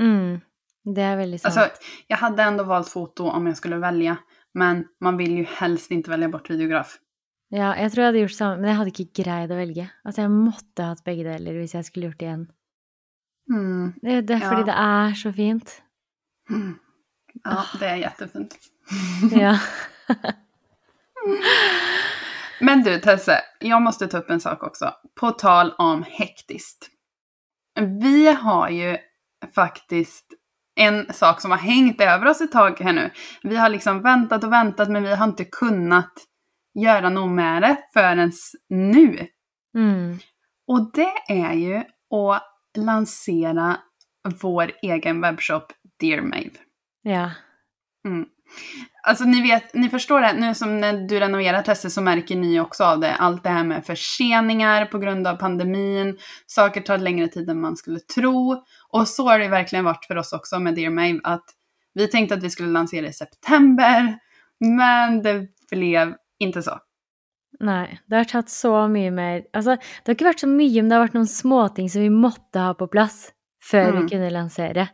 Mm. 0.00 0.40
Det 0.84 1.00
er 1.02 1.16
veldig 1.16 1.40
sant. 1.40 1.56
Alltså, 1.56 1.76
jag 2.06 2.16
hade 2.16 2.42
ändå 2.42 2.64
valt 2.64 2.88
foto 2.88 3.24
om 3.24 3.46
jag 3.46 3.56
skulle 3.56 3.76
välja, 3.76 4.16
men 4.54 4.84
man 5.00 5.16
vill 5.16 5.36
ju 5.36 5.44
helst 5.44 5.90
inte 5.90 6.10
välja 6.10 6.28
bort 6.28 6.50
videograf. 6.50 6.98
Ja, 7.50 7.72
jeg 7.74 7.90
tror 7.90 8.02
jeg 8.02 8.08
hadde 8.10 8.20
gjort 8.22 8.36
samme, 8.36 8.56
men 8.60 8.68
jeg 8.70 8.76
hadde 8.78 8.90
ikke 8.94 9.22
greid 9.22 9.50
å 9.50 9.56
velge. 9.58 9.86
Altså, 10.04 10.22
jeg 10.22 10.30
måtte 10.30 10.86
hatt 10.86 11.04
begge 11.04 11.24
deler 11.26 11.56
hvis 11.58 11.74
jeg 11.74 11.84
skulle 11.88 12.06
gjort 12.10 12.20
det 12.20 12.26
igjen. 12.28 12.44
Mm. 13.50 13.92
Det, 14.02 14.20
det 14.28 14.36
er 14.36 14.40
Ja. 14.44 14.48
fordi 14.50 14.66
det 14.68 14.76
er 14.78 15.14
så 15.18 15.32
fint. 15.34 15.82
Mm. 16.50 16.78
Ja, 17.44 17.64
det 17.80 17.86
är 17.88 17.96
jättefint. 17.96 18.54
Ja. 19.32 19.58
Men 22.60 22.82
du 22.82 23.00
Tesse, 23.00 23.40
jag 23.58 23.82
måste 23.82 24.06
ta 24.06 24.18
upp 24.18 24.30
en 24.30 24.40
sak 24.40 24.62
också. 24.62 24.94
På 25.20 25.30
tal 25.30 25.72
om 25.78 26.02
hektiskt. 26.02 26.90
Vi 28.00 28.32
har 28.32 28.68
ju 28.68 28.96
faktiskt 29.54 30.24
en 30.76 31.12
sak 31.12 31.40
som 31.40 31.50
har 31.50 31.58
hängt 31.58 32.00
över 32.00 32.26
oss 32.26 32.40
ett 32.40 32.52
tag 32.52 32.80
här 32.80 32.92
nu. 32.92 33.10
Vi 33.42 33.56
har 33.56 33.68
liksom 33.68 34.02
väntat 34.02 34.44
och 34.44 34.52
väntat 34.52 34.88
men 34.90 35.02
vi 35.02 35.14
har 35.14 35.24
inte 35.26 35.44
kunnat 35.44 36.12
göra 36.82 37.10
något 37.10 37.30
med 37.30 37.62
det 37.62 37.76
förrän 37.92 38.32
nu. 38.68 39.26
Mm. 39.74 40.18
Och 40.66 40.92
det 40.92 41.12
är 41.28 41.52
ju 41.52 41.76
att 42.26 42.42
lansera 42.76 43.76
vår 44.42 44.72
egen 44.82 45.20
webbshop 45.20 45.72
Dear 46.00 46.20
Mave. 46.20 46.50
Ja. 47.02 47.30
Mm. 48.08 48.26
Alltså 49.02 49.24
ni 49.24 49.42
vet, 49.42 49.74
ni 49.74 49.88
förstår 49.88 50.20
det, 50.20 50.32
nu 50.32 50.54
som 50.54 50.80
när 50.80 50.92
du 51.08 51.20
renoverar 51.20 51.62
Tesse 51.62 51.90
så 51.90 52.00
märker 52.02 52.36
ni 52.36 52.60
också 52.60 52.84
av 52.84 53.00
det. 53.00 53.14
Allt 53.14 53.42
det 53.42 53.50
här 53.50 53.64
med 53.64 53.86
förseningar 53.86 54.86
på 54.86 54.98
grund 54.98 55.26
av 55.26 55.36
pandemin, 55.36 56.18
saker 56.46 56.80
tar 56.80 56.98
längre 56.98 57.28
tid 57.28 57.50
än 57.50 57.60
man 57.60 57.76
skulle 57.76 58.00
tro. 58.00 58.64
Och 58.88 59.08
så 59.08 59.28
har 59.28 59.38
det 59.38 59.48
verkligen 59.48 59.84
varit 59.84 60.04
för 60.04 60.16
oss 60.16 60.32
också 60.32 60.58
med 60.58 60.74
Dear 60.74 60.90
Mave, 60.90 61.20
att 61.24 61.44
vi 61.94 62.08
tänkte 62.08 62.34
att 62.34 62.42
vi 62.42 62.50
skulle 62.50 62.68
lansera 62.68 63.06
i 63.06 63.12
september, 63.12 64.18
men 64.60 65.22
det 65.22 65.46
blev 65.70 66.14
inte 66.40 66.62
så. 66.62 66.78
Nej, 67.60 68.00
det 68.06 68.16
har 68.16 68.24
tagit 68.24 68.48
så 68.50 68.88
mycket 68.88 69.12
mer 69.12 69.44
Altså, 69.52 69.70
det 69.70 69.80
har 70.06 70.12
inte 70.12 70.24
varit 70.24 70.40
så 70.40 70.46
mycket, 70.46 70.84
men 70.84 70.88
det 70.88 70.94
har 70.94 71.00
varit 71.00 71.12
några 71.12 71.26
småting 71.26 71.90
som 71.90 72.02
vi 72.02 72.10
måste 72.10 72.58
ha 72.58 72.74
på 72.74 72.86
plats 72.88 73.32
för 73.62 73.88
Mm. 73.88 74.02
vi 74.02 74.08
kunde 74.08 74.30
lansera. 74.30 74.88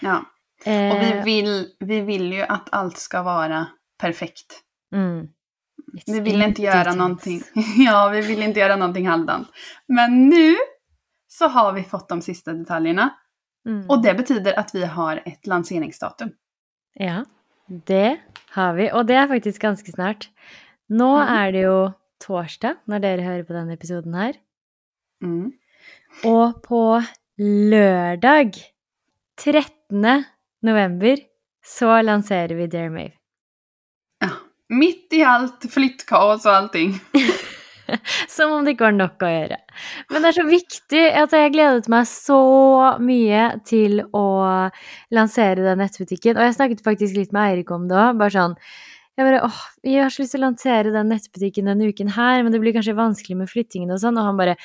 Ja. 0.00 0.24
Och 0.60 0.66
Eh, 0.66 1.24
vi 1.24 1.42
vill, 1.42 1.66
vi 1.80 2.00
vill 2.00 2.32
ju 2.32 2.42
att 2.42 2.68
allt 2.72 2.98
ska 2.98 3.22
vara 3.22 3.66
perfekt. 4.00 4.60
mm. 4.94 5.28
Vi 6.06 6.20
vill 6.20 6.42
inte 6.42 6.62
göra 6.62 6.78
details. 6.78 6.96
någonting. 6.96 7.42
Ja, 7.76 8.08
vi 8.08 8.20
vill 8.20 8.42
inte 8.42 8.60
göra 8.60 8.76
någonting 8.76 9.06
halvdant. 9.08 9.48
Men 9.88 10.28
nu 10.28 10.54
så 11.28 11.48
har 11.48 11.72
vi 11.72 11.82
fått 11.82 12.08
de 12.08 12.22
sista 12.22 12.52
detaljerna. 12.52 13.14
Mm. 13.68 13.90
Och 13.90 14.02
det 14.02 14.14
betyder 14.14 14.58
att 14.58 14.74
vi 14.74 14.84
har 14.84 15.22
ett 15.24 15.46
lanseringsdatum. 15.46 16.30
Ja, 16.94 17.24
det 17.66 18.16
har 18.50 18.74
vi. 18.74 18.92
Och 18.92 19.06
det 19.06 19.14
är 19.14 19.28
faktiskt 19.28 19.58
ganska 19.58 19.92
snart. 19.92 20.28
Nu 20.88 21.04
Mm. 21.04 21.28
är 21.28 21.52
det 21.52 21.58
ju 21.58 21.90
torsdag 22.26 22.74
när 22.84 23.00
dere 23.00 23.20
hör 23.22 23.42
på 23.42 23.52
den 23.52 23.70
episoden 23.70 24.14
här. 24.14 24.34
Mm. 25.22 25.52
Och 26.24 26.62
på 26.62 27.02
lördag 27.38 28.50
13 29.44 30.24
november 30.62 31.18
så 31.66 32.02
lanserar 32.02 32.54
vi 32.54 32.66
Dare 32.66 32.90
Mave. 32.90 33.12
Ja. 34.20 34.28
Mitt 34.68 35.12
i 35.12 35.22
allt 35.22 35.72
flyttkaos 35.72 36.46
och 36.46 36.52
allting. 36.52 37.00
Som 38.28 38.52
om 38.52 38.64
det 38.64 38.70
ikke 38.74 38.84
var 38.86 38.94
nok 38.96 39.22
å 39.22 39.28
gjøre. 39.28 39.56
Men 40.08 40.22
det 40.24 40.30
er 40.30 40.36
så 40.38 40.44
viktig 40.48 41.02
at 41.20 41.34
jeg 41.36 41.52
gledet 41.52 41.88
meg 41.92 42.06
så 42.08 42.38
mye 43.04 43.42
til 43.68 44.00
å 44.16 44.24
lansere 45.12 45.60
den 45.66 45.82
nettbutikken. 45.82 46.38
Og 46.38 46.46
jeg 46.46 46.56
snakket 46.56 46.80
faktisk 46.86 47.18
litt 47.18 47.34
med 47.36 47.50
Eirik 47.50 47.70
om 47.76 47.84
det 47.90 47.98
òg. 48.00 48.16
Bare 48.22 48.32
sånn 48.32 48.56
jeg 49.14 49.28
bare, 49.28 49.44
åh, 49.46 49.60
jeg 49.86 50.02
har 50.02 50.10
så 50.10 50.24
lyst 50.24 50.34
til 50.34 50.42
å 50.42 50.46
lansere 50.48 50.94
den 50.94 51.12
nettbutikken 51.12 51.70
denne 51.70 51.90
uken 51.92 52.10
her, 52.16 52.42
men 52.42 52.54
det 52.54 52.60
blir 52.62 52.74
kanskje 52.74 52.96
vanskelig 52.98 53.36
med 53.38 53.50
flyttingen 53.50 53.94
og 53.94 54.00
sånn. 54.02 54.18
Og 54.18 54.26
han 54.26 54.40
bare 54.40 54.56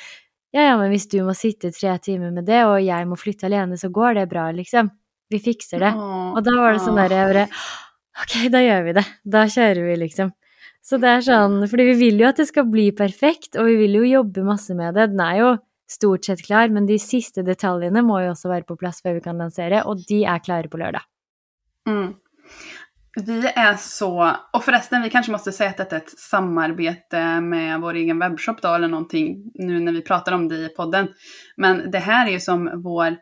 ja, 0.50 0.64
ja, 0.66 0.72
men 0.80 0.90
hvis 0.90 1.06
du 1.06 1.20
må 1.22 1.34
sitte 1.38 1.70
tre 1.70 1.92
timer 2.02 2.32
med 2.34 2.48
det, 2.48 2.64
og 2.66 2.80
jeg 2.82 3.06
må 3.06 3.18
flytte 3.18 3.46
alene, 3.46 3.78
så 3.78 3.92
går 3.94 4.18
det 4.18 4.26
bra, 4.32 4.48
liksom. 4.54 4.90
Vi 5.30 5.38
fikser 5.38 5.84
det. 5.84 5.92
Og 5.94 6.42
da 6.42 6.56
var 6.58 6.74
det 6.74 6.82
sånn 6.82 6.98
åh. 6.98 7.04
der 7.04 7.14
jeg 7.14 7.30
bare 7.30 7.46
Ok, 8.20 8.32
da 8.52 8.60
gjør 8.60 8.82
vi 8.88 8.94
det. 8.98 9.04
Da 9.36 9.44
kjører 9.48 9.84
vi, 9.86 9.92
liksom. 10.02 10.32
Så 10.84 10.98
det 11.00 11.10
er 11.12 11.22
sånn 11.24 11.60
Fordi 11.70 11.86
vi 11.92 11.96
vil 12.00 12.22
jo 12.22 12.28
at 12.28 12.40
det 12.40 12.48
skal 12.48 12.66
bli 12.68 12.88
perfekt, 12.96 13.54
og 13.54 13.68
vi 13.68 13.76
vil 13.84 14.00
jo 14.00 14.08
jobbe 14.08 14.44
masse 14.48 14.74
med 14.74 14.98
det. 14.98 15.12
Den 15.12 15.22
er 15.22 15.36
jo 15.38 15.52
stort 15.90 16.26
sett 16.26 16.42
klar, 16.46 16.70
men 16.74 16.86
de 16.88 16.98
siste 17.02 17.44
detaljene 17.46 18.02
må 18.06 18.20
jo 18.24 18.32
også 18.34 18.50
være 18.50 18.66
på 18.66 18.78
plass 18.80 19.00
før 19.04 19.18
vi 19.18 19.24
kan 19.24 19.38
lansere, 19.40 19.84
og 19.86 20.02
de 20.10 20.22
er 20.28 20.42
klare 20.42 20.70
på 20.70 20.78
lørdag. 20.82 21.06
Mm. 21.88 22.12
Vi 23.16 23.46
är 23.56 23.76
så, 23.76 24.36
och 24.52 24.64
förresten 24.64 25.02
vi 25.02 25.10
kanske 25.10 25.32
måste 25.32 25.52
säga 25.52 25.70
att 25.70 25.76
detta 25.76 25.96
är 25.96 26.00
ett 26.00 26.18
samarbete 26.18 27.40
med 27.40 27.80
vår 27.80 27.94
egen 27.94 28.18
webbshop 28.18 28.62
då 28.62 28.74
eller 28.74 28.88
någonting 28.88 29.50
nu 29.54 29.80
när 29.80 29.92
vi 29.92 30.02
pratar 30.02 30.32
om 30.32 30.48
det 30.48 30.56
i 30.56 30.68
podden. 30.68 31.08
Men 31.56 31.90
det 31.90 31.98
här 31.98 32.26
är 32.26 32.30
ju 32.30 32.40
som 32.40 32.82
vår 32.82 33.16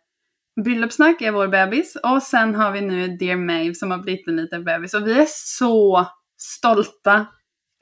bröllopssnack 0.65 1.23
är 1.23 1.33
vår 1.33 1.49
bebis 1.49 1.97
och 1.97 2.23
sen 2.23 2.55
har 2.55 2.73
vi 2.73 2.81
nu 2.81 3.09
Dear 3.17 3.37
Mave 3.37 3.75
som 3.75 3.91
har 3.91 3.99
blivit 3.99 4.29
en 4.29 4.37
liten 4.37 4.65
bebis 4.65 4.95
och 4.95 5.07
vi 5.07 5.21
är 5.21 5.27
så 5.29 6.07
stolta 6.37 7.27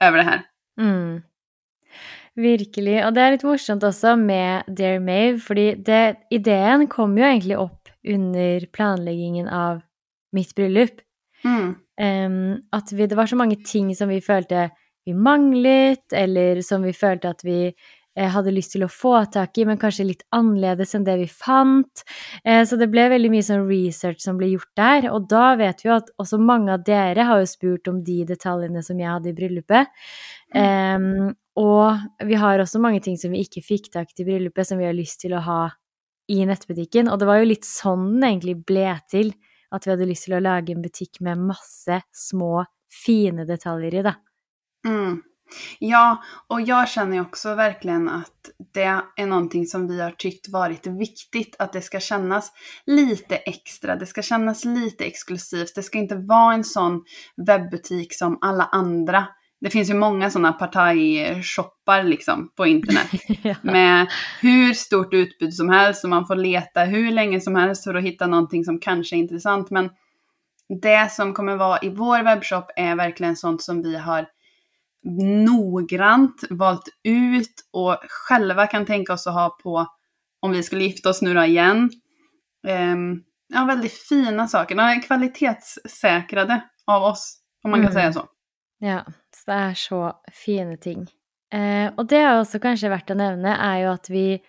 över 0.03 0.17
det 0.17 0.23
här. 0.23 0.41
Mm. 0.79 1.21
Virkelig. 2.33 3.05
Och 3.05 3.13
det 3.13 3.21
är 3.21 3.31
lite 3.31 3.45
morsomt 3.45 3.83
också 3.83 4.15
med 4.15 4.63
Dear 4.67 4.99
Mave, 4.99 5.39
fordi 5.39 5.75
det, 5.75 6.87
kom 6.89 7.17
ju 7.17 7.23
egentligen 7.23 7.59
upp 7.59 7.89
under 8.07 8.65
planläggningen 8.65 9.47
av 9.47 9.81
mitt 10.31 10.55
bröllop. 10.55 10.91
Mm. 11.45 11.75
Em, 12.01 12.41
at 12.73 12.91
vi, 12.93 13.07
det 13.09 13.17
var 13.17 13.29
så 13.29 13.37
mange 13.39 13.59
ting 13.65 13.93
som 13.97 14.09
vi 14.09 14.21
følte 14.23 14.69
vi 15.07 15.13
manglet, 15.15 16.03
eller 16.11 16.61
som 16.61 16.83
vi 16.83 16.91
følte 16.91 17.29
at 17.31 17.43
vi 17.47 17.61
eh, 17.69 18.27
hadde 18.33 18.51
lyst 18.51 18.73
til 18.75 18.83
å 18.83 18.91
få 18.91 19.21
tak 19.31 19.55
i, 19.55 19.63
men 19.69 19.79
kanskje 19.79 20.09
litt 20.09 20.25
annerledes 20.35 20.91
enn 20.97 21.05
det 21.07 21.15
vi 21.21 21.29
fant. 21.31 22.03
Eh, 22.43 22.65
så 22.67 22.79
det 22.79 22.89
ble 22.91 23.07
veldig 23.13 23.31
mye 23.31 23.45
sånn 23.47 23.63
research 23.69 24.19
som 24.25 24.39
ble 24.39 24.51
gjort 24.51 24.73
der, 24.79 25.09
og 25.13 25.29
da 25.31 25.53
vet 25.59 25.83
vi 25.83 25.91
jo 25.91 25.95
at 25.95 26.11
også 26.19 26.41
mange 26.43 26.75
av 26.75 26.83
dere 26.87 27.27
har 27.29 27.39
jo 27.39 27.49
spurt 27.49 27.87
om 27.87 28.03
de 28.03 28.19
detaljene 28.27 28.83
som 28.83 28.99
jeg 28.99 29.13
hadde 29.13 29.31
i 29.31 29.37
bryllupet. 29.37 29.95
Em, 30.55 31.31
og 31.57 32.27
vi 32.27 32.37
har 32.37 32.61
også 32.61 32.83
mange 32.83 32.99
ting 33.05 33.15
som 33.17 33.31
vi 33.33 33.45
ikke 33.47 33.63
fikk 33.65 33.91
tak 33.95 34.11
i 34.11 34.21
i 34.21 34.27
bryllupet, 34.27 34.67
som 34.67 34.81
vi 34.81 34.89
har 34.89 34.97
lyst 34.97 35.23
til 35.23 35.33
å 35.37 35.43
ha 35.47 35.61
i 36.27 36.43
nettbutikken. 36.45 37.07
Og 37.07 37.19
det 37.19 37.31
var 37.31 37.39
jo 37.39 37.51
litt 37.53 37.67
sånn 37.67 38.17
egentlig 38.19 38.59
ble 38.67 38.91
til, 39.11 39.31
at 39.71 39.87
vi 39.87 39.93
hadde 39.93 40.09
lyst 40.09 40.27
til 40.27 40.37
å 40.37 40.43
lage 40.43 40.73
en 40.73 40.83
butikk 40.83 41.21
med 41.25 41.41
masse 41.49 42.01
små, 42.15 42.65
fine 43.05 43.45
detaljer 43.47 43.99
i, 43.99 44.05
det. 44.09 44.15
Mm. 44.87 45.17
Ja, 45.79 46.23
och 46.47 46.61
jag 46.61 46.89
känner 46.89 47.15
ju 47.15 47.21
också 47.21 47.55
verkligen 47.55 48.09
att 48.09 48.49
det 48.73 49.01
är 49.17 49.25
någonting 49.25 49.65
som 49.65 49.87
vi 49.87 50.01
har 50.01 50.11
tyckt 50.11 50.49
varit 50.49 50.87
viktigt, 50.87 51.55
att 51.59 51.73
det 51.73 51.81
ska 51.81 51.99
kännas 51.99 52.51
lite 52.85 53.35
extra, 53.35 53.95
det 53.95 54.05
ska 54.05 54.21
kännas 54.21 54.65
lite 54.65 55.05
exklusivt, 55.05 55.75
det 55.75 55.83
ska 55.83 55.97
inte 55.97 56.15
vara 56.15 56.53
en 56.53 56.63
sån 56.63 57.03
webbutik 57.47 58.13
som 58.13 58.37
alla 58.41 58.63
andra. 58.63 59.27
Det 59.61 59.69
finns 59.69 59.89
ju 59.89 59.93
många 59.93 60.29
sådana 60.29 60.53
partaj-shoppar 60.53 62.03
liksom 62.03 62.51
på 62.55 62.65
internet 62.67 63.07
ja. 63.43 63.55
med 63.61 64.07
hur 64.41 64.73
stort 64.73 65.13
utbud 65.13 65.53
som 65.53 65.69
helst 65.69 66.03
och 66.03 66.09
man 66.09 66.27
får 66.27 66.35
leta 66.35 66.83
hur 66.83 67.11
länge 67.11 67.41
som 67.41 67.55
helst 67.55 67.83
för 67.83 67.93
att 67.95 68.03
hitta 68.03 68.27
någonting 68.27 68.63
som 68.63 68.79
kanske 68.79 69.15
är 69.15 69.17
intressant. 69.17 69.69
Men 69.69 69.89
det 70.81 71.11
som 71.11 71.33
kommer 71.33 71.55
vara 71.55 71.79
i 71.81 71.89
vår 71.89 72.23
webbshop 72.23 72.65
är 72.75 72.95
verkligen 72.95 73.35
sånt 73.35 73.61
som 73.61 73.81
vi 73.81 73.97
har 73.97 74.27
noggrant 75.45 76.43
valt 76.49 76.87
ut 77.03 77.53
och 77.73 77.97
själva 78.09 78.67
kan 78.67 78.85
tänka 78.85 79.13
oss 79.13 79.27
att 79.27 79.33
ha 79.33 79.57
på 79.63 79.87
om 80.39 80.51
vi 80.51 80.63
skulle 80.63 80.83
gifta 80.83 81.09
oss 81.09 81.21
nu 81.21 81.33
då 81.33 81.43
igen. 81.43 81.89
Ehm, 82.67 83.21
ja, 83.53 83.65
väldigt 83.65 83.93
fina 83.93 84.47
saker. 84.47 84.75
De 84.75 84.81
är 84.81 85.01
kvalitetssäkrade 85.01 86.61
av 86.85 87.03
oss, 87.03 87.37
om 87.63 87.71
man 87.71 87.79
kan 87.79 87.91
Mm. 87.91 87.93
säga 88.01 88.13
så. 88.13 88.25
Ja, 88.79 89.05
så 89.37 89.51
det 89.51 89.57
er 89.61 89.73
så 89.79 90.01
fine 90.33 90.77
ting. 90.81 91.05
Eh, 91.53 91.91
og 91.97 92.07
det 92.09 92.17
er 92.19 92.33
også 92.41 92.59
kanskje 92.59 92.89
verdt 92.91 93.13
å 93.13 93.15
nevne, 93.19 93.53
er 93.55 93.83
jo 93.85 93.93
at 93.93 94.09
vi 94.09 94.41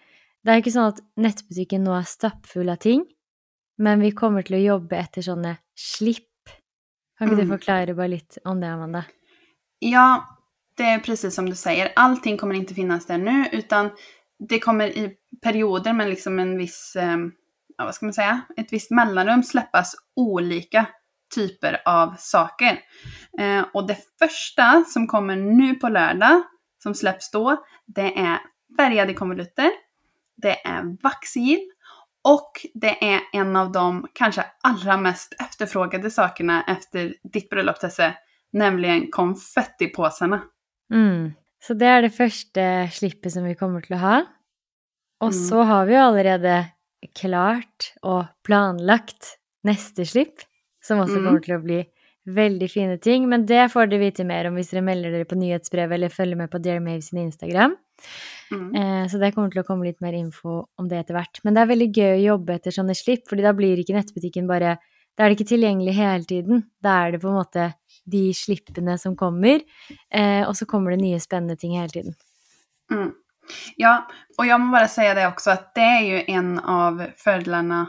Det 0.47 0.53
er 0.55 0.61
ikke 0.63 0.71
sånn 0.73 0.93
at 0.95 1.01
nettbutikken 1.19 1.83
nå 1.85 1.93
er 1.99 2.05
stappfull 2.09 2.69
av 2.73 2.79
ting, 2.81 3.03
men 3.79 4.01
vi 4.01 4.13
kommer 4.17 4.43
til 4.47 4.57
å 4.57 4.61
jobbe 4.63 4.97
etter 4.97 5.21
sånne 5.23 5.57
slipp. 5.77 6.25
Kan 7.19 7.29
ikke 7.29 7.37
du 7.41 7.45
Mm. 7.45 7.59
forklare 7.59 7.95
bare 7.97 8.09
litt 8.09 8.39
om 8.45 8.61
det, 8.61 8.69
Amanda? 8.71 9.05
Ja, 9.81 10.25
det 10.77 10.85
är 10.85 10.99
precis 10.99 11.35
som 11.35 11.51
du 11.51 11.55
säger. 11.57 11.93
Allting 11.97 12.37
kommer 12.39 12.55
inte 12.55 12.75
finnas 12.75 13.07
där 13.07 13.19
nu, 13.19 13.49
utan 13.53 13.91
det 14.39 14.59
kommer 14.61 14.87
i 14.87 15.17
perioder 15.43 15.93
med 15.93 16.09
liksom 16.09 16.39
en 16.39 16.57
viss, 16.59 16.97
eh, 16.97 17.17
ja, 17.79 17.85
vad 17.85 17.95
ska 17.95 18.07
man 18.07 18.13
säga, 18.13 18.41
ett 18.57 18.73
visst 18.73 18.91
mellanrum 18.91 19.43
släppas 19.43 19.95
olika 20.17 20.87
typer 21.35 21.83
av 21.85 22.15
saker. 22.19 22.81
Eh, 23.39 23.65
och 23.75 23.87
det 23.87 23.99
första 24.19 24.85
som 24.87 25.07
kommer 25.07 25.37
nu 25.37 25.75
på 25.75 25.89
lördag, 25.89 26.43
som 26.83 26.95
släpps 26.95 27.31
då, 27.31 27.65
det 27.87 28.19
är 28.19 28.39
färgade 28.77 29.15
konvolutter, 29.15 29.71
det 30.37 30.67
är 30.67 31.03
vaxgill 31.03 31.71
och 32.25 32.53
det 32.75 33.15
är 33.15 33.21
en 33.33 33.57
av 33.57 33.73
de 33.73 34.07
kanske 34.15 34.45
allra 34.63 34.97
mest 34.97 35.35
efterfrågade 35.41 36.11
sakerna 36.11 36.65
efter 36.69 37.15
ditt 37.33 37.51
bröllop 37.51 37.81
Tesse, 37.81 38.15
nämligen 38.53 39.11
konfettipåsarna. 39.11 40.43
Mm. 40.95 41.33
Så 41.63 41.75
det 41.75 41.87
er 41.87 42.03
det 42.03 42.15
første 42.15 42.65
slippet 42.95 43.33
som 43.35 43.45
vi 43.45 43.55
kommer 43.59 43.83
å 43.91 43.97
ha. 43.99 44.19
Og 45.21 45.33
Mm. 45.33 45.49
så 45.49 45.63
har 45.63 45.87
vi 45.87 45.95
jo 45.95 46.01
allerede 46.01 46.67
klart 47.15 47.93
og 48.03 48.27
planlagt 48.45 49.39
neste 49.65 50.07
slipp, 50.07 50.39
som 50.89 51.05
også 51.05 51.21
Mm. 51.21 51.25
kommer 51.29 51.45
til 51.45 51.57
å 51.59 51.63
bli 51.63 51.85
Veldig 52.29 52.67
fine 52.69 52.99
ting. 53.01 53.27
Men 53.29 53.47
det 53.49 53.71
får 53.73 53.89
dere 53.89 54.03
vite 54.03 54.25
mer 54.29 54.49
om 54.51 54.57
hvis 54.59 54.73
dere 54.75 54.85
melder 54.85 55.15
dere 55.15 55.25
på 55.25 55.39
nyhetsbrevet 55.39 55.97
eller 55.97 56.13
følger 56.13 56.37
med 56.37 56.51
på 56.53 56.61
Dear 56.61 56.81
Mave 56.85 57.01
sin 57.01 57.23
Instagram. 57.23 57.77
Mm. 58.53 58.75
Eh, 58.77 59.07
så 59.09 59.21
det 59.21 59.35
kommer 59.35 59.51
til 59.55 59.63
å 59.63 59.67
komme 59.67 59.87
litt 59.89 60.03
mer 60.05 60.13
info 60.13 60.67
om 60.79 60.89
det 60.91 60.99
etter 60.99 61.17
hvert. 61.17 61.41
Men 61.45 61.55
det 61.57 61.63
er 61.63 61.71
veldig 61.73 61.89
gøy 61.97 62.13
å 62.19 62.27
jobbe 62.27 62.59
etter 62.59 62.75
sånne 62.75 62.97
slipp, 62.99 63.25
fordi 63.31 63.47
da 63.47 63.55
blir 63.57 63.81
ikke 63.81 63.97
nettbutikken 63.97 64.47
bare 64.51 64.77
Da 65.19 65.25
er 65.25 65.31
det 65.33 65.41
ikke 65.41 65.51
tilgjengelig 65.51 65.95
hele 65.97 66.25
tiden. 66.31 66.61
Da 66.81 67.07
er 67.07 67.11
det 67.11 67.21
på 67.23 67.27
en 67.27 67.41
måte 67.41 67.75
de 68.07 68.31
slippene 68.31 68.97
som 69.01 69.17
kommer, 69.17 69.65
eh, 70.13 70.47
og 70.47 70.55
så 70.55 70.65
kommer 70.65 70.91
det 70.93 71.01
nye 71.01 71.19
spennende 71.19 71.59
ting 71.59 71.73
hele 71.75 71.89
tiden. 71.89 72.15
Mm. 72.93 73.13
Ja, 73.77 74.07
och 74.39 74.47
jag 74.47 74.61
må 74.61 74.73
bara 74.73 74.89
säga 74.89 75.15
det 75.15 75.27
också 75.27 75.51
att 75.51 75.75
det 75.75 75.81
är 75.81 76.01
ju 76.03 76.23
en 76.27 76.59
av 76.59 77.07
fördelarna 77.17 77.87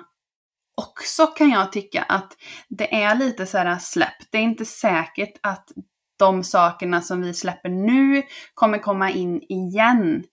också 0.80 1.28
kan 1.28 1.50
jag 1.50 1.72
tycka 1.72 2.02
att 2.04 2.38
det 2.70 3.04
är 3.04 3.16
lite 3.16 3.46
så 3.46 3.58
här 3.58 3.80
släpp. 3.80 4.32
Det 4.32 4.38
är 4.38 4.42
inte 4.42 4.66
säkert 4.66 5.34
att 5.44 5.72
de 6.20 6.44
sakerna 6.44 7.02
som 7.02 7.22
vi 7.22 7.34
släpper 7.34 7.70
nu 7.70 8.24
kommer 8.54 8.78
komma 8.78 9.10
in 9.10 9.42
igen. 9.42 10.24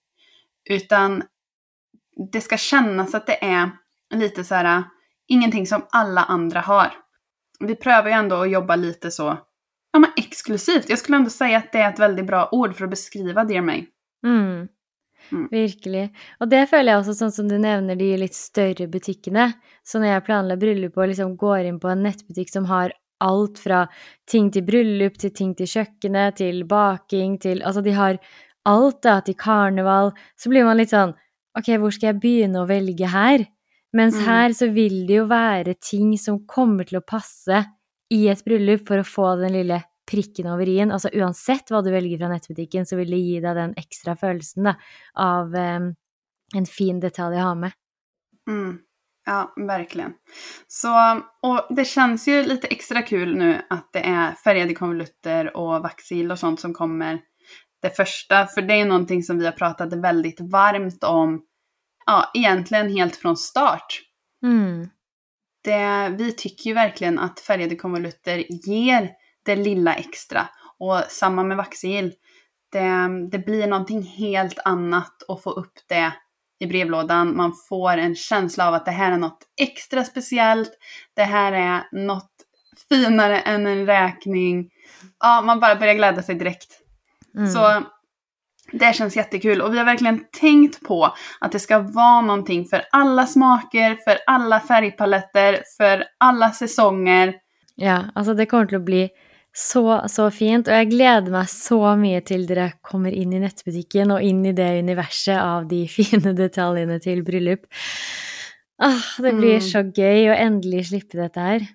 Utan 0.69 1.23
det 2.31 2.41
ska 2.41 2.57
kännas 2.57 3.15
att 3.15 3.27
det 3.27 3.45
är 3.45 3.71
lite 4.13 4.43
så 4.43 4.55
här 4.55 4.83
ingenting 5.27 5.67
som 5.67 5.85
alla 5.89 6.23
andra 6.23 6.59
har. 6.59 6.93
Vi 7.59 7.75
prövar 7.75 8.07
ju 8.07 8.13
ändå 8.13 8.35
att 8.35 8.51
jobba 8.51 8.75
lite 8.75 9.11
så 9.11 9.37
ja, 9.93 9.99
men 9.99 10.11
exklusivt. 10.17 10.89
Jag 10.89 10.99
skulle 10.99 11.17
ändå 11.17 11.29
säga 11.29 11.57
att 11.57 11.71
det 11.71 11.79
är 11.79 11.93
ett 11.93 11.99
väldigt 11.99 12.27
bra 12.27 12.49
ord 12.51 12.75
för 12.75 12.83
att 12.83 12.89
beskriva 12.89 13.43
Dear 13.43 13.61
May. 13.61 13.85
Mm. 14.25 14.67
Mm. 15.31 15.47
Virkelig. 15.51 16.05
Og 16.41 16.49
det 16.49 16.63
føler 16.69 16.91
jeg 16.93 17.01
også, 17.01 17.15
sånn 17.19 17.33
som 17.35 17.47
du 17.49 17.57
nevner 17.59 17.97
de 17.99 18.09
litt 18.17 18.35
større 18.37 18.87
butikkene. 18.91 19.49
Så 19.83 19.99
når 19.99 20.13
jeg 20.13 20.25
planla 20.29 20.57
bryllup 20.59 20.97
og 20.97 21.09
liksom 21.11 21.35
går 21.39 21.67
inn 21.69 21.79
på 21.83 21.91
en 21.91 22.03
nettbutikk 22.07 22.49
som 22.53 22.65
har 22.69 22.93
alt 23.23 23.57
fra 23.59 23.87
ting 24.29 24.51
til 24.53 24.61
bryllup, 24.67 25.17
til 25.17 25.31
ting 25.33 25.55
til 25.57 25.67
kjøkkenet, 25.71 26.37
til 26.37 26.63
baking, 26.69 27.39
til 27.41 27.63
Altså, 27.65 27.81
de 27.83 27.91
har 27.97 28.19
alt, 28.65 29.01
da, 29.01 29.19
til 29.21 29.33
karneval. 29.35 30.11
Så 30.37 30.49
blir 30.53 30.65
man 30.67 30.77
litt 30.77 30.93
sånn 30.93 31.15
Ok, 31.57 31.71
hvor 31.81 31.89
skal 31.89 32.11
jeg 32.11 32.19
begynne 32.21 32.59
å 32.61 32.67
velge 32.69 33.07
her? 33.09 33.47
Mens 33.93 34.13
Mm. 34.19 34.25
her 34.25 34.49
så 34.53 34.67
vil 34.71 35.07
det 35.07 35.15
jo 35.15 35.25
være 35.25 35.73
ting 35.81 36.15
som 36.17 36.45
kommer 36.45 36.85
til 36.85 36.99
å 36.99 37.05
passe 37.05 37.65
i 38.13 38.27
et 38.29 38.43
bryllup 38.45 38.85
for 38.87 38.99
å 39.01 39.07
få 39.07 39.39
den 39.41 39.53
lille 39.53 39.79
prikken 40.07 40.49
over 40.51 40.69
i-en. 40.69 40.91
Altså 40.95 41.11
uansett 41.13 41.71
hva 41.71 41.83
du 41.83 41.91
velger 41.93 42.21
fra 42.21 42.31
nettbutikken, 42.31 42.87
så 42.87 42.99
vil 42.99 43.13
det 43.13 43.21
gi 43.21 43.39
deg 43.43 43.57
den 43.59 43.77
ekstra 43.79 44.17
følelsen 44.19 44.71
da, 44.71 44.75
av 45.13 45.55
em, 45.55 45.93
en 46.55 46.69
fin 46.69 46.99
detalj 47.03 47.39
å 47.41 47.47
ha 47.49 47.55
med. 47.65 47.77
Mm. 48.49 48.77
Ja, 49.27 49.53
verkligen. 49.57 50.13
Så, 50.67 51.21
och 51.41 51.75
det 51.75 51.85
känns 51.85 52.27
ju 52.27 52.43
lite 52.43 52.67
extra 52.67 53.01
kul 53.01 53.35
nu 53.37 53.61
att 53.69 53.89
det 53.93 53.99
är 53.99 54.31
färgade 54.31 54.75
konvolutter 54.75 55.57
och 55.57 55.83
vaxil 55.83 56.31
och 56.31 56.39
sånt 56.39 56.59
som 56.59 56.73
kommer 56.73 57.19
det 57.81 57.89
första. 57.89 58.45
För 58.45 58.61
det 58.61 58.73
är 58.73 58.85
någonting 58.85 59.23
som 59.23 59.39
vi 59.39 59.45
har 59.45 59.51
pratat 59.51 59.93
väldigt 59.93 60.41
varmt 60.41 61.03
om, 61.03 61.41
ja, 62.05 62.31
egentligen 62.33 62.89
helt 62.89 63.15
från 63.15 63.37
start. 63.37 64.01
Mm. 64.43 64.89
Det, 65.63 66.15
vi 66.17 66.31
tycker 66.31 66.69
ju 66.69 66.73
verkligen 66.73 67.19
att 67.19 67.39
färgade 67.39 67.75
konvolutter 67.75 68.67
ger 68.69 69.09
det 69.47 69.55
lilla 69.55 69.93
extra. 69.93 70.49
Och 70.79 71.03
samma 71.09 71.43
med 71.43 71.57
vaxil. 71.57 72.13
Det, 72.71 73.07
det 73.31 73.39
blir 73.39 73.67
någonting 73.67 74.03
helt 74.03 74.59
annat 74.65 75.23
att 75.27 75.43
få 75.43 75.51
upp 75.51 75.73
det 75.87 76.13
i 76.59 76.67
brevlådan. 76.67 77.37
Man 77.37 77.53
får 77.69 77.97
en 77.97 78.15
känsla 78.15 78.67
av 78.67 78.73
att 78.73 78.85
det 78.85 78.91
här 78.91 79.11
är 79.11 79.17
något 79.17 79.39
extra 79.61 80.03
speciellt. 80.03 80.71
Det 81.13 81.23
här 81.23 81.51
är 81.51 82.05
något 82.05 82.31
finare 82.89 83.39
än 83.39 83.67
en 83.67 83.85
räkning. 83.85 84.69
Ja, 85.19 85.41
man 85.41 85.59
bara 85.59 85.75
börjar 85.75 85.93
glädja 85.93 86.23
sig 86.23 86.35
direkt. 86.35 86.81
Mm. 87.35 87.49
Så 87.49 87.83
det 88.71 88.95
känns 88.95 89.15
jättekul 89.15 89.61
och 89.61 89.73
vi 89.73 89.77
har 89.77 89.85
verkligen 89.85 90.23
tänkt 90.39 90.87
på 90.87 91.13
att 91.39 91.51
det 91.51 91.59
ska 91.59 91.79
vara 91.79 92.21
någonting 92.21 92.65
för 92.65 92.81
alla 92.91 93.25
smaker, 93.25 93.95
för 93.95 94.17
alla 94.27 94.59
färgpaletter, 94.59 95.63
för 95.77 96.03
alla 96.17 96.51
säsonger. 96.51 97.33
Ja, 97.75 98.03
altså 98.15 98.33
det 98.33 98.45
kommer 98.45 98.75
å 98.75 98.79
bli 98.79 99.09
så, 99.57 99.81
så 100.09 100.27
fint, 100.29 100.67
og 100.69 100.75
jeg 100.77 100.89
gleder 100.91 101.31
meg 101.33 101.47
så 101.49 101.79
mye 101.97 102.19
til 102.21 102.43
dere 102.45 102.67
kommer 102.85 103.09
inn 103.15 103.31
i 103.33 103.39
nettbutikken 103.41 104.11
og 104.13 104.21
inn 104.21 104.43
i 104.45 104.51
det 104.53 104.67
universet 104.83 105.39
av 105.41 105.65
de 105.71 105.79
fine 105.95 106.35
detaljene 106.37 106.99
til 107.01 107.23
bryllup. 107.25 107.65
Ah, 108.79 109.01
det 109.17 109.33
blir 109.33 109.57
Mm. 109.57 109.65
så 109.65 109.81
gøy 109.89 110.27
å 110.29 110.35
endelig 110.37 110.83
slippe 110.91 111.17
dette 111.17 111.41
her. 111.41 111.65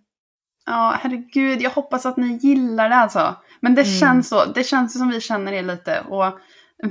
Ja, 0.66 0.95
herregud, 1.03 1.61
jag 1.62 1.71
hoppas 1.71 2.07
att 2.07 2.16
ni 2.16 2.37
gillar 2.38 2.88
det 2.88 2.95
alltså. 2.97 3.35
Men 3.61 3.75
det 3.75 3.83
Mm. 3.83 3.95
känns 4.01 4.29
så, 4.29 4.45
det 4.45 4.64
känns 4.64 4.99
som 4.99 5.09
vi 5.09 5.21
känner 5.21 5.53
er 5.53 5.62
lite 5.62 6.01
och 6.09 6.38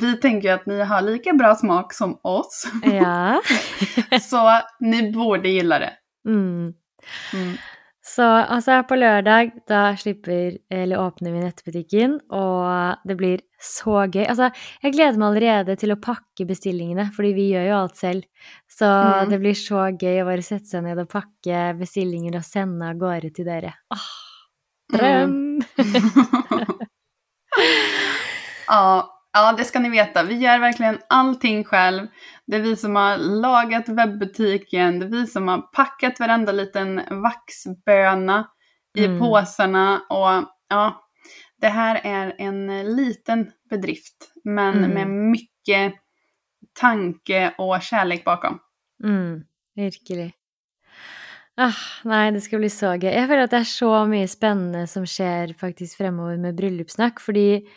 vi 0.01 0.17
tänker 0.17 0.47
ju 0.47 0.53
att 0.53 0.65
ni 0.65 0.81
har 0.83 1.01
lika 1.01 1.33
bra 1.33 1.55
smak 1.55 1.93
som 1.93 2.19
oss. 2.23 2.67
Ja. 2.83 3.41
så 4.21 4.59
ni 4.79 5.11
borde 5.11 5.49
gilla 5.49 5.79
det. 5.79 5.93
Mm. 6.27 6.73
Mm. 7.33 7.57
Så 8.11 8.25
altså 8.25 8.79
på 8.89 8.97
lørdag, 8.99 9.51
da 9.69 9.93
slipper, 9.95 10.57
eller 10.73 10.99
åpner 10.99 11.31
vi 11.31 11.43
nettbutikken, 11.45 12.17
og 12.35 12.97
det 13.07 13.15
blir 13.19 13.43
så 13.61 14.01
gøy. 14.11 14.25
Altså, 14.25 14.49
jeg 14.83 14.95
gleder 14.97 15.19
meg 15.21 15.27
allerede 15.29 15.75
til 15.79 15.93
å 15.93 15.99
pakke 16.01 16.47
bestillingene, 16.49 17.05
fordi 17.15 17.31
vi 17.37 17.45
gjør 17.53 17.69
jo 17.69 17.77
alt 17.77 17.95
selv. 18.01 18.25
Så 18.67 18.89
Mm. 18.89 19.29
det 19.29 19.39
blir 19.43 19.55
så 19.55 19.85
gøy 19.95 20.21
å 20.23 20.27
bare 20.27 20.43
sette 20.43 20.67
seg 20.73 20.83
ned 20.83 20.99
og 20.99 21.07
pakke 21.13 21.61
bestillinger 21.79 22.35
og 22.41 22.43
sende 22.43 22.89
av 22.89 22.97
gårde 22.99 23.31
til 23.37 23.45
dere. 23.45 23.73
Åh, 23.93 24.09
drøm! 24.97 25.61
Ja, 28.71 29.10
ja, 29.33 29.53
det 29.57 29.63
ska 29.65 29.79
ni 29.79 29.89
veta. 29.89 30.23
Vi 30.23 30.35
gör 30.35 30.59
verkligen 30.59 30.99
allting 31.09 31.63
själv. 31.63 32.07
Det 32.47 32.55
är 32.55 32.61
vi 32.61 32.75
som 32.75 32.95
har 32.95 33.17
lagat 33.17 33.89
webbutiken, 33.89 34.99
det 34.99 35.05
är 35.05 35.09
vi 35.09 35.27
som 35.27 35.47
har 35.47 35.61
packat 35.61 36.19
varenda 36.19 36.51
liten 36.51 37.01
vaxböna 37.09 38.47
i 38.97 39.05
Mm. 39.05 39.19
påsarna 39.19 40.01
och 40.09 40.49
ja, 40.69 41.07
det 41.61 41.67
här 41.67 42.01
är 42.03 42.35
en 42.37 42.95
liten 42.95 43.51
bedrift 43.69 44.31
men 44.43 44.83
Mm. 44.83 44.91
med 44.91 45.07
mycket 45.07 45.93
tanke 46.79 47.53
och 47.57 47.81
kärlek 47.81 48.23
bakom. 48.25 48.59
Mm, 49.03 49.43
virkelig. 49.75 50.33
Ah, 51.57 51.73
nei, 52.03 52.31
det 52.31 52.41
skal 52.41 52.59
bli 52.59 52.69
så 52.69 52.93
gøy. 52.95 53.11
Jeg 53.11 53.27
føler 53.27 53.43
at 53.43 53.51
det 53.51 53.59
er 53.59 53.67
så 53.69 53.89
mye 54.07 54.27
spennende 54.27 54.87
som 54.87 55.03
skjer 55.05 55.51
faktisk 55.59 55.97
fremover 55.99 56.37
med 56.39 56.55
bryllupssnakk, 56.57 57.19
fordi 57.19 57.67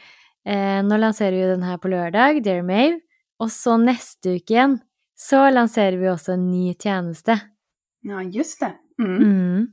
eh, 0.46 0.80
nå 0.84 0.98
lanserer 1.00 1.36
vi 1.38 1.52
den 1.52 1.66
her 1.66 1.80
på 1.80 1.90
lørdag, 1.92 2.42
Dear 2.44 2.62
Mave, 2.66 3.00
og 3.42 3.50
så 3.52 3.76
neste 3.80 4.38
uke 4.38 4.54
igjen 4.54 4.78
så 5.18 5.46
lanserer 5.52 5.96
vi 6.00 6.10
også 6.10 6.34
en 6.34 6.48
ny 6.50 6.74
tjeneste. 6.74 7.36
Ja, 8.04 8.20
just 8.22 8.60
det. 8.60 8.74
Mm. 9.00 9.18
Mm. 9.18 9.66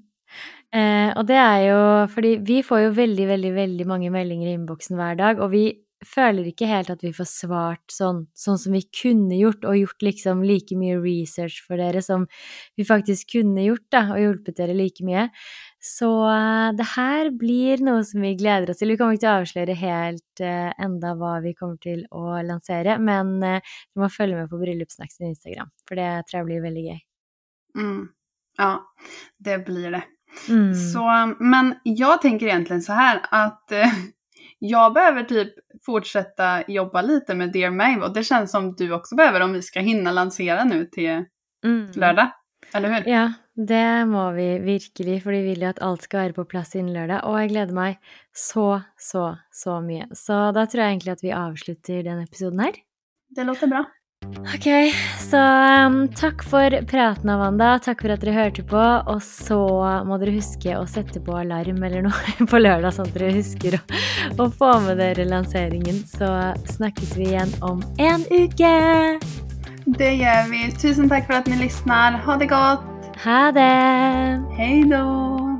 Eh, 0.71 1.09
og 1.19 1.25
det 1.27 1.35
er 1.35 1.63
jo 1.65 1.79
fordi 2.13 2.35
vi 2.47 2.61
får 2.63 2.85
jo 2.85 2.91
veldig, 2.95 3.25
veldig, 3.33 3.53
veldig 3.57 3.87
mange 3.89 4.11
meldinger 4.13 4.51
i 4.51 4.55
innboksen 4.55 4.99
hver 4.99 5.17
dag, 5.19 5.41
og 5.43 5.51
vi 5.51 5.65
føler 6.07 6.47
ikke 6.49 6.69
helt 6.69 6.89
at 6.93 7.03
vi 7.05 7.11
får 7.15 7.27
svart 7.29 7.93
sånn, 7.93 8.23
sånn 8.37 8.59
som 8.61 8.75
vi 8.75 8.81
kunne 8.95 9.37
gjort, 9.37 9.65
og 9.67 9.77
gjort 9.77 10.05
liksom 10.05 10.43
like 10.47 10.77
mye 10.77 10.97
research 11.01 11.59
for 11.65 11.81
dere 11.81 12.01
som 12.05 12.27
vi 12.79 12.85
faktisk 12.87 13.35
kunne 13.35 13.65
gjort, 13.67 13.85
da, 13.93 14.03
og 14.15 14.21
hjulpet 14.21 14.57
dere 14.59 14.77
like 14.77 15.05
mye. 15.07 15.27
Så 15.81 16.09
eh, 16.29 16.69
det 16.77 16.87
her 16.93 17.31
blir 17.41 17.83
noe 17.85 18.05
som 18.07 18.25
vi 18.25 18.35
gleder 18.39 18.71
oss 18.71 18.81
til. 18.81 18.93
Vi 18.93 18.99
kommer 19.01 19.17
ikke 19.17 19.25
til 19.25 19.31
å 19.33 19.41
avsløre 19.41 19.77
helt 19.81 20.45
eh, 20.45 20.71
enda 20.81 21.13
hva 21.19 21.35
vi 21.45 21.53
kommer 21.57 21.81
til 21.81 22.05
å 22.13 22.39
lansere, 22.45 22.97
men 23.01 23.37
eh, 23.47 23.75
du 23.93 24.03
må 24.03 24.11
følge 24.13 24.41
med 24.41 24.51
på 24.51 24.61
Bryllupssnacks 24.61 25.19
sin 25.19 25.33
Instagram, 25.33 25.71
for 25.87 26.01
det 26.01 26.09
tror 26.29 26.41
jeg 26.41 26.49
blir 26.49 26.65
veldig 26.65 26.87
gøy. 26.87 27.03
Mm. 27.81 28.01
Ja, 28.59 28.73
det 29.39 29.61
blir 29.65 29.91
det. 29.91 30.03
Mm. 30.49 30.75
Så, 30.75 31.33
men 31.39 31.75
jag 31.83 32.21
tänker 32.21 32.45
egentligen 32.45 32.81
så 32.81 32.93
här 32.93 33.21
att 33.29 33.71
eh, 33.71 33.93
jag 34.59 34.93
behöver 34.93 35.23
typ 35.23 35.53
fortsätta 35.85 36.63
jobba 36.71 37.01
lite 37.01 37.35
med 37.35 37.51
Dear 37.51 37.71
Mave 37.71 38.01
och 38.05 38.13
det 38.13 38.23
känns 38.23 38.51
som 38.51 38.73
du 38.75 38.91
också 38.93 39.15
behöver 39.15 39.41
om 39.41 39.53
vi 39.53 39.61
ska 39.61 39.79
hinna 39.79 40.11
lansera 40.11 40.63
nu 40.63 40.85
till 40.85 41.25
Mm. 41.65 41.91
lördag. 41.95 42.31
Eller 42.73 42.89
hur? 42.93 43.09
Ja, 43.11 43.33
det 43.55 44.05
må 44.05 44.31
vi 44.31 44.59
virkelig, 44.59 45.23
for 45.23 45.31
vi 45.31 45.41
vil 45.41 45.61
jo 45.61 45.69
at 45.69 45.79
alt 45.81 46.01
skal 46.01 46.19
være 46.23 46.33
på 46.33 46.45
plass 46.45 46.75
innen 46.75 46.93
lørdag. 46.93 47.23
Og 47.27 47.35
jeg 47.41 47.49
gleder 47.51 47.73
meg 47.73 47.97
så, 48.33 48.81
så, 48.97 49.35
så 49.51 49.75
mye. 49.81 50.07
Så 50.17 50.51
da 50.55 50.65
tror 50.65 50.81
jeg 50.83 50.95
egentlig 50.95 51.11
at 51.11 51.23
vi 51.23 51.33
avslutter 51.35 52.03
den 52.03 52.23
episoden 52.23 52.59
her. 52.65 52.79
Det 53.35 53.43
låter 53.43 53.67
bra. 53.67 53.83
Ok, 54.25 54.93
så 55.19 55.37
um, 55.87 56.07
takk 56.17 56.43
for 56.43 56.75
praten, 56.89 57.29
Amanda. 57.29 57.79
Takk 57.83 58.01
for 58.03 58.13
at 58.13 58.21
dere 58.23 58.35
hørte 58.35 58.63
på. 58.67 58.81
Og 59.09 59.21
så 59.25 59.59
må 60.07 60.17
dere 60.21 60.35
huske 60.35 60.75
å 60.77 60.85
sette 60.89 61.21
på 61.23 61.35
alarm 61.39 61.81
eller 61.83 62.05
noe 62.05 62.47
på 62.51 62.61
lørdag, 62.61 62.93
sånn 62.95 63.09
at 63.09 63.17
dere 63.17 63.33
husker 63.37 63.77
å, 63.79 63.81
å 64.37 64.49
få 64.49 64.73
med 64.85 65.01
dere 65.01 65.27
lanseringen. 65.29 66.03
Så 66.09 66.29
snakkes 66.77 67.15
vi 67.17 67.31
igjen 67.31 67.53
om 67.65 67.83
en 67.97 68.25
uke! 68.29 68.73
Det 69.85 70.13
gör 70.13 70.49
vi. 70.49 70.71
Tusen 70.71 71.09
tack 71.09 71.27
för 71.27 71.33
att 71.33 71.47
ni 71.47 71.55
lyssnar. 71.55 72.11
Ha 72.11 72.37
det 72.37 72.45
gott! 72.45 72.83
Ha 73.23 73.51
det! 73.51 74.43
Hej 74.57 74.83
då! 74.83 75.50